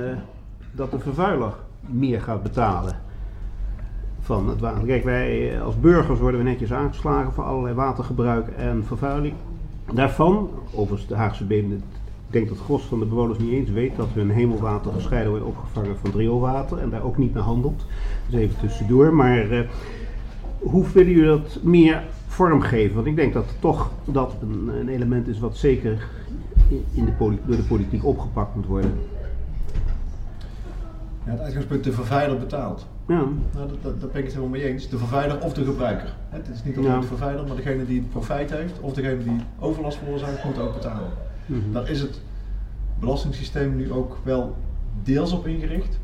[0.72, 3.05] dat de vervuiler meer gaat betalen?
[4.26, 4.86] van het water.
[4.86, 9.34] Kijk, wij eh, als burgers worden we netjes aangeslagen voor allerlei watergebruik en vervuiling.
[9.92, 11.82] Daarvan, overigens de Haagse Benen,
[12.26, 15.30] ik denk dat het gros van de bewoners niet eens weet dat hun hemelwater gescheiden
[15.30, 17.86] wordt opgevangen van rioolwater en daar ook niet naar handelt.
[18.28, 19.14] Dus even tussendoor.
[19.14, 19.66] Maar
[20.59, 22.94] hoe willen jullie dat meer vormgeven?
[22.94, 26.09] Want ik denk dat toch dat een, een element is wat zeker
[26.68, 28.92] in de door de politiek opgepakt moet worden.
[31.24, 32.86] Ja, het uitgangspunt de vervuiler betaalt.
[33.06, 33.24] Ja.
[33.54, 34.88] Nou, dat, dat, ben ik het helemaal mee eens.
[34.88, 36.14] De vervuiler of de gebruiker.
[36.28, 39.40] Het is niet alleen de vervuiler, maar degene die het profijt heeft of degene die
[39.58, 41.10] overlast veroorzaakt, moet ook betalen.
[41.46, 42.20] Mm Daar is het
[42.98, 44.56] belastingssysteem nu ook wel
[45.02, 45.98] deels op ingericht.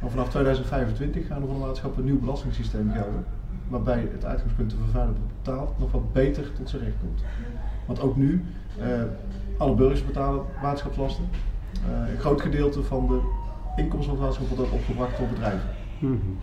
[0.00, 3.24] Maar vanaf 2025 gaan er van de maatschappij een nieuw belastingssysteem gelden.
[3.68, 7.22] Waarbij het uitgangspunt de vervuiler betaalt nog wat beter tot zijn recht komt.
[7.86, 8.44] Want ook nu,
[8.80, 8.84] uh,
[9.58, 11.28] alle burgers betalen waterschapslasten.
[11.90, 13.20] Uh, een groot gedeelte van de
[13.82, 15.68] inkomsten van het waterschap wordt opgebracht door bedrijven.
[15.98, 16.36] Mm -hmm.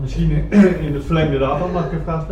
[0.00, 0.30] misschien
[0.86, 2.26] in het verlengde daarvan mag ik een vraag.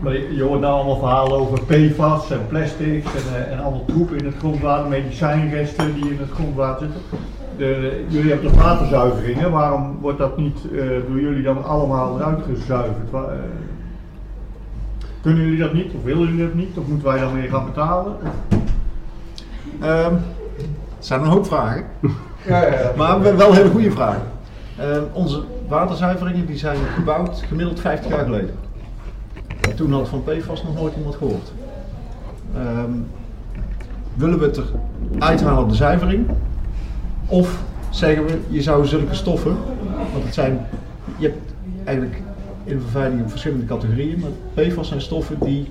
[0.00, 4.24] Maar je hoort nou allemaal verhalen over PFAS en plastics en, uh, allemaal troep in
[4.24, 7.18] het grondwater, medicijnresten die in het grondwater zitten.
[7.56, 12.42] De, jullie hebben de waterzuiveringen, waarom wordt dat niet uh, door jullie dan allemaal eruit
[12.42, 13.10] gezuiverd?
[15.22, 16.76] Kunnen jullie dat niet of willen jullie dat niet?
[16.76, 18.16] Of moeten wij dan meer gaan betalen?
[19.82, 20.20] Um, er
[20.98, 21.84] zijn een hoop vragen.
[22.46, 24.22] Ja, ja, Maar wel hele goede vragen.
[24.80, 28.54] Uh, onze waterzuiveringen die zijn gebouwd gemiddeld 50 jaar geleden.
[29.76, 31.52] toen had van PFAS nog nooit iemand gehoord.
[32.56, 33.06] Um,
[34.14, 34.64] willen we het er
[35.18, 36.26] uithalen op de zuivering?
[37.26, 39.56] Of zeggen we, je zou zulke stoffen,
[40.12, 40.66] want het zijn,
[41.16, 41.52] je hebt
[41.84, 42.22] eigenlijk
[42.64, 45.68] in vervuiling verschillende categorieën, maar PFAS zijn stoffen die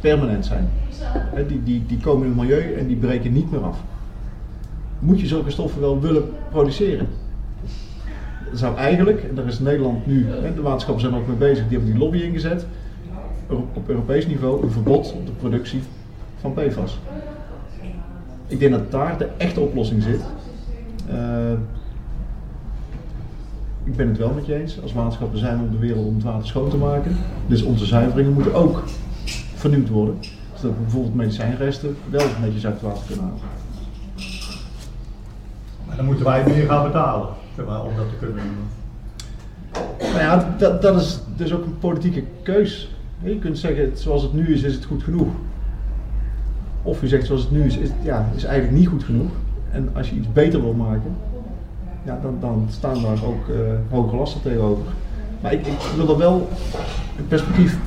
[0.00, 0.68] permanent zijn.
[1.48, 3.78] die, die, die komen in het milieu en die breken niet meer af
[5.02, 7.08] moet je zulke stoffen wel willen produceren.
[8.52, 11.90] Zou eigenlijk, en daar is Nederland nu, de waterschappen zijn ook mee bezig, die hebben
[11.94, 12.66] die lobby ingezet,
[13.48, 15.82] op Europees niveau een verbod op de productie
[16.40, 16.98] van PFAS.
[18.46, 20.20] Ik denk dat daar de echte oplossing zit.
[21.10, 21.52] Uh,
[23.84, 24.82] ik ben het wel met je eens.
[24.82, 27.16] Als waterschappen zijn we op de wereld om het water schoon te maken.
[27.46, 28.82] Dus onze zuiveringen moeten ook
[29.54, 30.16] vernieuwd worden.
[30.54, 33.40] Zodat we bijvoorbeeld medicijnresten wel netjes uit het water kunnen halen.
[35.90, 38.80] En dan moeten wij meer gaan betalen zeg maar, om dat te kunnen doen.
[39.98, 42.90] Nou ja, dat, dat is dus ook een politieke keus.
[43.22, 45.28] Je kunt zeggen, zoals het nu is, is het goed genoeg.
[46.82, 49.30] Of je zegt, zoals het nu is, is, ja, is eigenlijk niet goed genoeg.
[49.70, 51.16] En als je iets beter wil maken,
[52.02, 53.56] ja, dan, dan staan daar ook uh,
[53.90, 54.84] hoge lasten tegenover.
[55.40, 56.48] Maar ik, ik wil er wel
[57.18, 57.78] een perspectief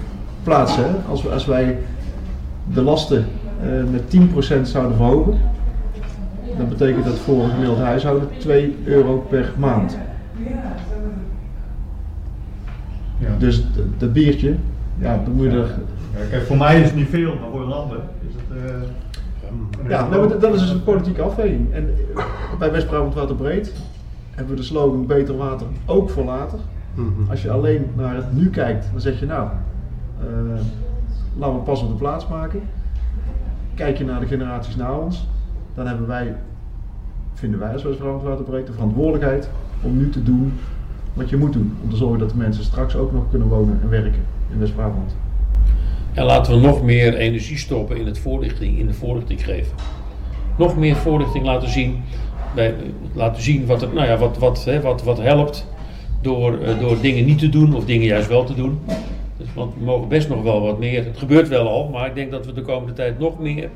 [0.44, 0.84] plaatsen.
[0.84, 0.92] Hè?
[1.10, 1.78] Als, we, als wij
[2.74, 3.26] de lasten
[3.64, 4.02] uh, met
[4.62, 5.38] 10% zouden verhogen,
[6.58, 9.98] dan betekent dat voor een gemiddeld huishouden 2 euro per maand.
[13.18, 13.36] Ja.
[13.38, 13.64] Dus
[13.98, 14.56] dat biertje,
[14.98, 15.80] ja, dan moet je er...
[16.14, 17.98] Ja, kijk, voor mij is het niet veel, maar voor een ander
[18.28, 18.58] is het...
[18.58, 21.74] Uh, ja, dat, dat is dus een politieke afweging.
[21.74, 21.90] En
[22.60, 23.74] bij West-Brabant Waterbreed
[24.36, 26.60] hebben we de slogan beter water ook voor later.
[26.94, 27.30] Mhm.
[27.30, 29.50] Als je alleen naar het nu kijkt, dan zeg je nou,
[30.20, 30.60] uh,
[31.38, 32.62] laten we pas op de plaats maken.
[33.74, 35.28] Kijk je naar de generaties na ons,
[35.74, 36.36] dan hebben wij,
[37.34, 39.50] vinden wij als West-Brabant de verantwoordelijkheid
[39.82, 40.54] om nu te doen
[41.14, 41.78] wat je moet doen.
[41.84, 45.16] Om te zorgen dat de mensen straks ook nog kunnen wonen en werken in West-Brabant.
[46.14, 49.76] En laten we nog meer energie stoppen in, het voorlichting, in de voorlichting geven.
[50.58, 52.04] Nog meer voorlichting laten zien,
[52.56, 52.74] bij,
[53.14, 55.68] laten zien wat, er, nou ja, wat, wat, hè, wat, wat helpt
[56.22, 58.80] door, uh, door dingen niet te doen of dingen juist wel te doen.
[59.38, 61.06] Dus, want we mogen best nog wel wat meer.
[61.06, 63.70] Het gebeurt wel al, maar ik denk dat we de komende tijd nog meer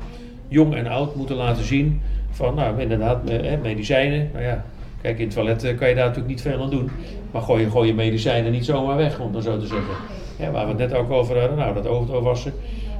[0.48, 2.00] jong en oud moeten laten zien
[2.30, 3.22] van, nou inderdaad,
[3.62, 4.64] medicijnen, nou ja,
[5.00, 6.90] Kijk, in het toilet eh, kan je daar natuurlijk niet veel aan doen.
[7.30, 10.52] Maar gooi je, gooi je medicijnen niet zomaar weg, om dan zo te zeggen.
[10.52, 12.52] Waar we het net ook over hadden, nou, dat overwassen.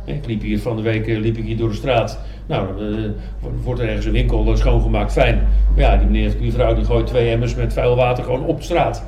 [0.04, 2.18] Ik liep hier van de week eh, liep ik hier door de straat.
[2.46, 5.48] Nou, dan eh, wordt er ergens een winkel eh, schoongemaakt, fijn.
[5.74, 8.62] Maar ja, die meneer, die vrouw die gooit twee emmers met vuil water gewoon op
[8.62, 9.04] straat.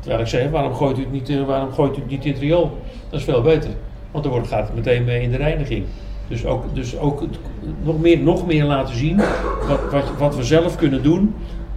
[0.00, 2.78] Terwijl ik zeg, waarom gooit u het niet, waarom gooit u het niet in riool?
[3.10, 3.70] Dat is veel beter.
[4.10, 5.84] Want dan wordt, gaat het meteen mee in de reiniging.
[6.28, 7.24] Dus ook, dus ook
[7.82, 9.16] nog, meer, nog meer laten zien
[9.68, 11.34] wat, wat, wat we zelf kunnen doen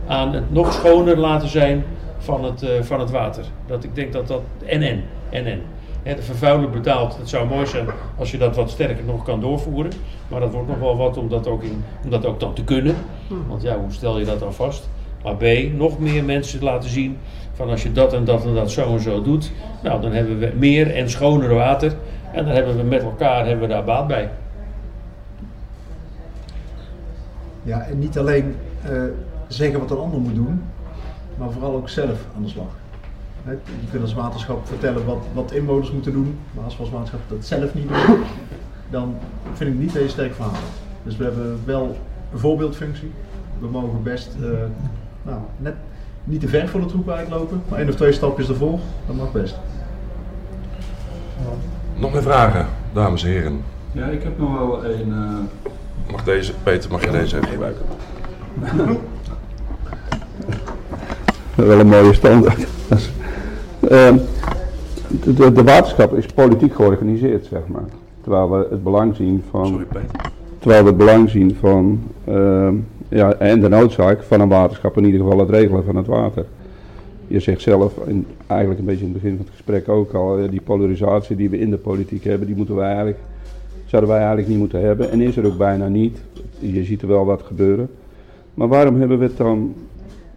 [0.07, 1.83] aan het nog schoner laten zijn
[2.17, 3.43] van het, van het water.
[3.67, 5.61] Dat ik denk dat dat NN, NN.
[6.03, 7.17] Hè, de vervuiler betaalt.
[7.17, 7.85] Het zou mooi zijn
[8.17, 9.91] als je dat wat sterker nog kan doorvoeren.
[10.27, 12.63] Maar dat wordt nog wel wat om dat ook, in, om dat ook dan te
[12.63, 12.95] kunnen.
[13.47, 14.89] Want ja, hoe stel je dat dan vast?
[15.23, 15.43] Maar B,
[15.73, 17.17] nog meer mensen laten zien
[17.53, 19.51] van als je dat en dat en dat zo en zo doet.
[19.83, 21.95] Nou, dan hebben we meer en schoner water.
[22.33, 24.29] En dan hebben we met elkaar hebben we daar baat bij.
[27.63, 29.03] Ja, en niet alleen eh,
[29.47, 30.63] zeggen wat een ander moet doen,
[31.37, 32.80] maar vooral ook zelf aan de slag.
[33.45, 33.57] Je
[33.91, 37.45] kunt als waterschap vertellen wat, wat inwoners moeten doen, maar als we als waterschap dat
[37.45, 38.23] zelf niet doen,
[38.89, 39.15] dan
[39.53, 40.51] vind ik niet dat je sterk verhaal.
[41.03, 41.95] Dus we hebben wel
[42.33, 43.11] een voorbeeldfunctie.
[43.59, 44.49] We mogen best eh,
[45.23, 45.73] nou, net
[46.23, 49.31] niet te ver voor de troep uitlopen, maar één of twee stapjes ervoor, dat mag
[49.31, 49.55] best.
[51.95, 53.61] Nog meer vragen, dames en heren?
[53.91, 55.11] Ja, ik heb nog wel een.
[55.13, 57.85] eh, Mag deze, Peter, mag je deze even gebruiken?
[61.55, 62.67] wel een mooie standaard.
[63.91, 64.17] Ehm,
[65.23, 67.83] de, de, de waterschap is politiek georganiseerd, zeg maar.
[68.21, 70.31] Terwijl we het belang zien van, Sorry, Peter.
[70.59, 72.75] terwijl we het belang zien van, ehm,
[73.09, 76.45] ja, en de noodzaak van een waterschap, in ieder geval het regelen van het water.
[77.27, 80.37] Je zegt zelf, in, eigenlijk een beetje in het begin van het gesprek ook al,
[80.37, 83.19] eh, die polarisatie die we in de politiek hebben, die moeten wij eigenlijk,
[83.85, 85.11] zouden wij eigenlijk niet moeten hebben.
[85.11, 86.17] En is er ook bijna niet.
[86.59, 87.89] Je ziet er wel wat gebeuren.
[88.53, 89.73] Maar waarom hebben we het dan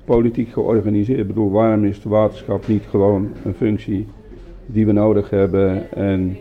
[0.04, 1.18] politiek georganiseerd?
[1.18, 4.06] Ik bedoel, waarom is de waterschap niet gewoon een functie
[4.66, 6.36] die we nodig hebben en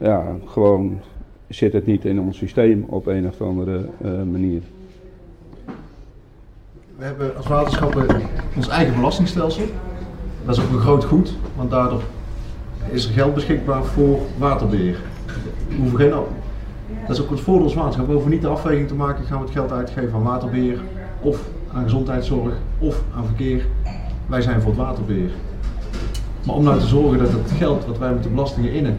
[0.00, 1.00] ja, gewoon
[1.48, 4.60] zit het niet in ons systeem op een of andere eh, manier?
[6.96, 8.06] We hebben als waterschappen
[8.56, 9.64] ons eigen belastingstelsel.
[10.44, 12.02] Dat is ook een groot goed, want daardoor
[12.90, 15.00] is er geld beschikbaar voor waterbeheer.
[15.76, 16.10] Hoeven geen,
[17.06, 18.06] dat is ook het voordeel als waterschap.
[18.06, 20.80] We hoeven niet de afweging te maken, gaan we het geld uitgeven aan waterbeheer
[21.20, 23.66] of aan gezondheidszorg of aan verkeer.
[24.26, 25.30] Wij zijn voor het waterbeheer.
[26.46, 28.98] Maar om nou te zorgen dat het geld wat wij met de belastingen innen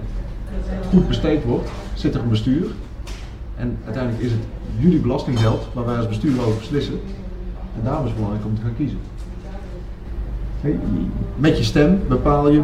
[0.90, 2.66] goed besteed wordt, zit er een bestuur.
[3.56, 4.42] En uiteindelijk is het
[4.78, 7.00] jullie belastinggeld waar wij als bestuur over beslissen.
[7.76, 9.00] En daarom is het belangrijk om te gaan kiezen.
[11.36, 12.62] Met je stem bepaal je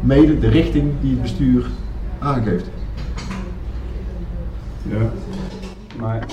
[0.00, 1.66] mede de richting die het bestuur
[2.18, 2.66] aangeeft.
[4.82, 5.10] Ja.
[5.98, 6.26] Maar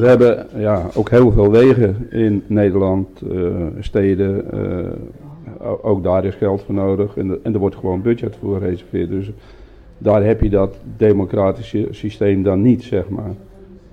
[0.00, 4.52] we hebben ja, ook heel veel wegen in Nederland, eh, steden.
[4.52, 7.16] eh, ook daar is geld voor nodig.
[7.16, 9.08] En, en er wordt gewoon budget voor gereserveerd.
[9.08, 9.30] Dus
[9.98, 13.34] daar heb je dat democratische systeem dan niet, zeg maar.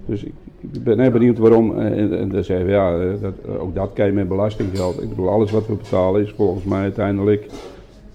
[0.06, 0.34] Dus ik,
[0.84, 1.80] ben heel benieuwd waarom.
[1.80, 5.02] En, en dan zeggen we, ja, eh, dat, ook dat kan je met belastinggeld.
[5.02, 7.46] Ik bedoel, alles wat we betalen is volgens mij uiteindelijk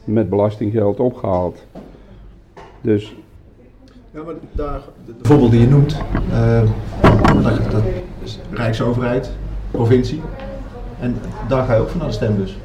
[0.04, 1.64] met belastinggeld opgehaald.
[2.80, 3.16] Dus
[4.12, 5.96] Ja, maar daar, de, de voorbeelden die je noemt,
[6.30, 6.62] eh,
[7.42, 7.82] dat, dat
[8.22, 9.30] is Rijksoverheid,
[9.70, 10.22] provincie.
[11.00, 11.16] En
[11.48, 12.58] daar ga je ook van naar de stembus.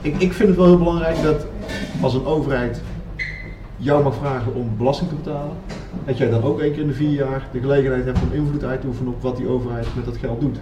[0.00, 1.46] Ik, ik vind het wel heel belangrijk dat
[2.00, 2.80] als een overheid
[3.76, 5.56] jou mag vragen om belasting te betalen,
[6.04, 8.64] dat jij dan ook één keer in de vier jaar de gelegenheid hebt om invloed
[8.64, 10.60] uit te oefenen op wat die overheid met dat geld doet.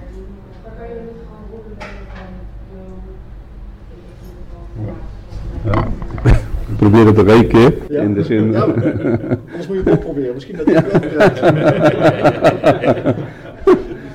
[5.65, 6.39] ja.
[6.81, 7.73] Probeer het nog één keer.
[7.89, 8.53] In de zin.
[8.53, 10.35] Ja, anders moet je het ook proberen.
[10.35, 11.41] Misschien dat je het wel begrijpt.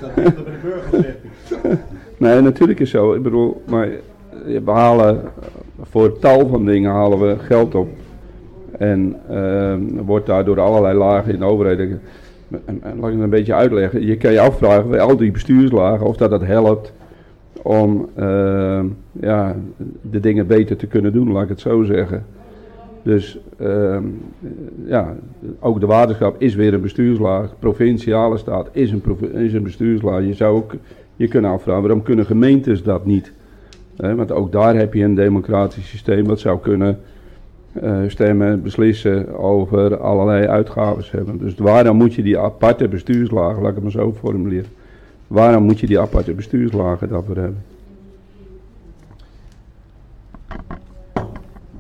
[0.01, 1.79] Dat bij de burger zegt.
[2.17, 3.13] Nee, natuurlijk is zo.
[3.13, 3.89] Ik bedoel, maar
[4.45, 5.21] we halen
[5.81, 7.87] voor tal van dingen halen we geld op.
[8.77, 11.79] En ehm, wordt daar door allerlei lagen in de overheid.
[11.79, 12.01] En,
[12.65, 14.05] en, laat ik het een beetje uitleggen.
[14.05, 16.93] Je kan je afvragen bij al die bestuurslagen of dat dat helpt
[17.61, 18.09] om
[19.11, 19.55] ja,
[20.01, 22.25] de dingen beter te kunnen doen, laat ik het zo zeggen.
[23.05, 24.03] Dus ehm,
[24.85, 25.15] ja,
[25.59, 27.59] ook de waterschap is weer een bestuurslaag.
[27.59, 29.03] Provinciale staat is een,
[29.33, 30.25] is een bestuurslaag.
[30.25, 30.75] Je zou ook
[31.15, 33.33] je kunnen afvragen, waarom kunnen gemeentes dat niet?
[33.95, 36.99] Hè, want ook daar heb je een democratisch systeem wat zou kunnen
[37.73, 41.37] eh, stemmen, beslissen over allerlei uitgaven hebben.
[41.37, 44.69] Dus waarom moet je die aparte bestuurslagen, laat ik het maar zo formuleren,
[45.27, 47.63] waarom moet je die aparte bestuurslagen daarvoor hebben?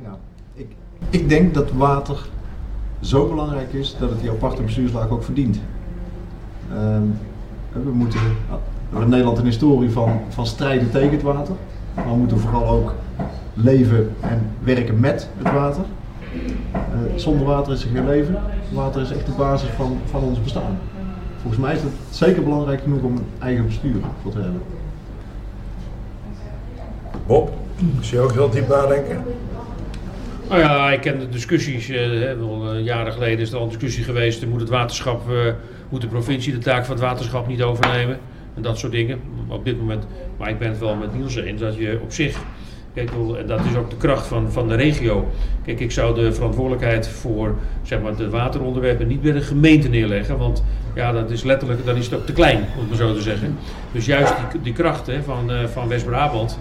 [0.03, 0.17] Ja,
[1.19, 2.27] ik, denk dat water
[2.99, 5.59] zo belangrijk is dat het die aparte bestuurslaag ook verdient.
[6.73, 7.03] Ehm,
[7.71, 11.55] we moeten hebben in Nederland een historie van, van strijden tegen het water.
[11.95, 12.93] Maar we moeten vooral ook
[13.53, 15.83] leven en werken met het water.
[16.71, 16.81] Eh,
[17.15, 18.37] zonder water is er geen leven.
[18.73, 20.77] Water is echt de basis van, van ons bestaan.
[21.41, 24.61] Volgens mij is het zeker belangrijk genoeg om een eigen bestuur voor te hebben.
[27.27, 27.51] Bob,
[27.99, 29.23] is je ook heel diep nadenken?
[30.49, 31.89] Nou ja, ik ken de discussies.
[31.89, 34.45] eh, wel, eh, jaren geleden is er al een discussie geweest.
[34.45, 35.35] Moet het waterschap, eh,
[35.89, 38.17] moet de provincie de taak van het waterschap niet overnemen?
[38.55, 39.19] En dat soort dingen.
[39.47, 40.05] Op dit moment,
[40.37, 42.37] maar ik ben het wel met Niels eens dat je op zich.
[42.93, 43.09] Kijk,
[43.47, 45.27] dat is ook de kracht van, van de regio.
[45.65, 50.37] Kijk, ik zou de verantwoordelijkheid voor zeg maar, de wateronderwerpen niet bij de gemeente neerleggen.
[50.37, 50.63] Want
[50.95, 53.21] ja, dat is letterlijk, dan is het ook te klein, om het maar zo te
[53.21, 53.57] zeggen.
[53.91, 56.59] Dus juist die, die kracht van, eh, van West-Brabant,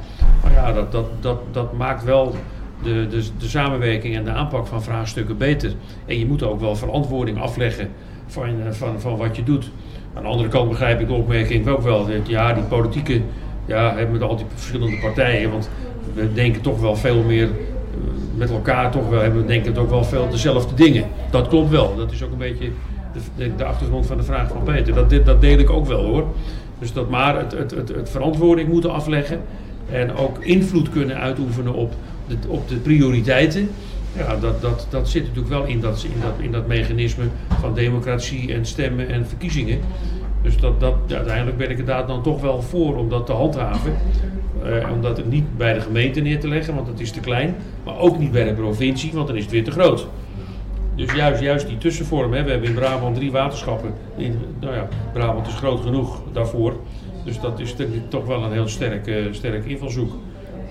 [0.54, 2.34] ja, dat, dat, dat, dat maakt wel
[2.82, 3.06] de,
[3.38, 5.72] de, samenwerking en de aanpak van vraagstukken beter.
[6.06, 7.88] En je moet ook wel verantwoording afleggen
[8.26, 9.70] van, eh, van, van wat je doet.
[10.14, 12.06] Aan de andere kant begrijp ik de opmerking ook wel.
[12.06, 13.20] Dat, ja, die politieke,
[13.66, 15.50] ja, met al die verschillende partijen.
[15.50, 15.70] Want
[16.14, 17.50] we denken toch wel veel meer eh,
[18.34, 21.04] met elkaar, toch wel, hebben we denken toch wel veel dezelfde dingen.
[21.30, 21.96] Dat klopt wel.
[21.96, 22.70] Dat is ook een beetje
[23.36, 24.94] de, de, achtergrond van de vraag van Peter.
[24.94, 26.26] Dat, dat deel ik ook wel hoor.
[26.78, 29.40] Dus dat maar het, het, het, het verantwoording moeten afleggen.
[29.90, 31.92] En ook invloed kunnen uitoefenen op
[32.48, 33.68] op de prioriteiten.
[34.16, 37.24] Ja, dat, dat, dat zit natuurlijk wel in dat, in, dat, in dat mechanisme
[37.60, 39.80] van democratie en stemmen en verkiezingen.
[40.42, 43.26] Dus dat, dat, ja, uiteindelijk ben ik er daar dan toch wel voor om dat
[43.26, 43.92] te handhaven.
[44.64, 47.54] Eh, om dat niet bij de gemeente neer te leggen, want dat is te klein.
[47.84, 50.06] Maar ook niet bij de provincie, want dan is het weer te groot.
[50.94, 52.32] Dus juist, juist die tussenvorm.
[52.32, 52.42] Hè.
[52.42, 53.94] We hebben in Brabant drie waterschappen.
[54.60, 56.76] Nou ja, Brabant is groot genoeg daarvoor.
[57.24, 57.74] Dus dat is
[58.08, 60.12] toch wel een heel sterk, eh, sterk invalshoek.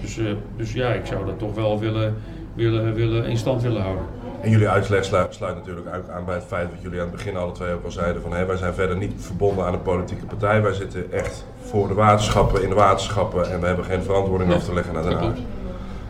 [0.04, 0.26] Dus, eh,
[0.56, 2.16] dus ja, ik zou dat toch wel willen,
[2.54, 4.06] willen, willen in stand willen houden.
[4.42, 7.16] En jullie uitleg sluit, sluit natuurlijk ook aan bij het feit wat jullie aan het
[7.16, 9.82] begin alle twee ook al zeiden: van hé, wij zijn verder niet verbonden aan een
[9.82, 10.62] politieke partij.
[10.62, 14.64] Wij zitten echt voor de waterschappen, in de waterschappen en we hebben geen verantwoording af
[14.64, 15.34] te leggen naar Den dat Haag.
[15.34, 15.48] klopt.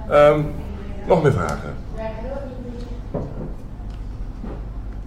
[0.10, 0.42] Ehm,
[1.08, 1.74] nog meer vragen?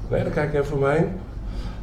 [0.09, 1.21] Nee, dan kijk ik even voor heen.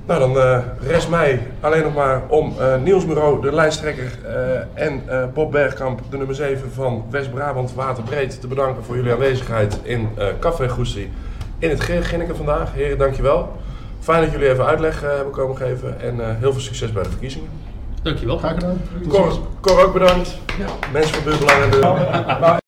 [0.05, 4.83] Nou, dan eh, rest mij alleen nog maar om eh, Niels Bureau, de lijsttrekker, eh,
[4.83, 9.79] en eh, Bob Bergkamp, de nummer 7 van West-Brabant Waterbreed, te bedanken voor jullie aanwezigheid
[9.83, 11.09] in eh Café Goestie
[11.63, 12.73] in het Ginneken vandaag.
[12.73, 13.51] Heren, dankjewel.
[13.99, 17.09] Fijn dat jullie even uitleg hebben komen geven en eh, heel veel succes bij de
[17.09, 17.49] verkiezingen.
[18.01, 18.37] Dankjewel.
[18.37, 18.81] Graag gedaan.
[19.09, 19.39] Cor.
[19.61, 20.37] Cor ook bedankt.
[20.91, 22.61] Mensen van Buurbelangen.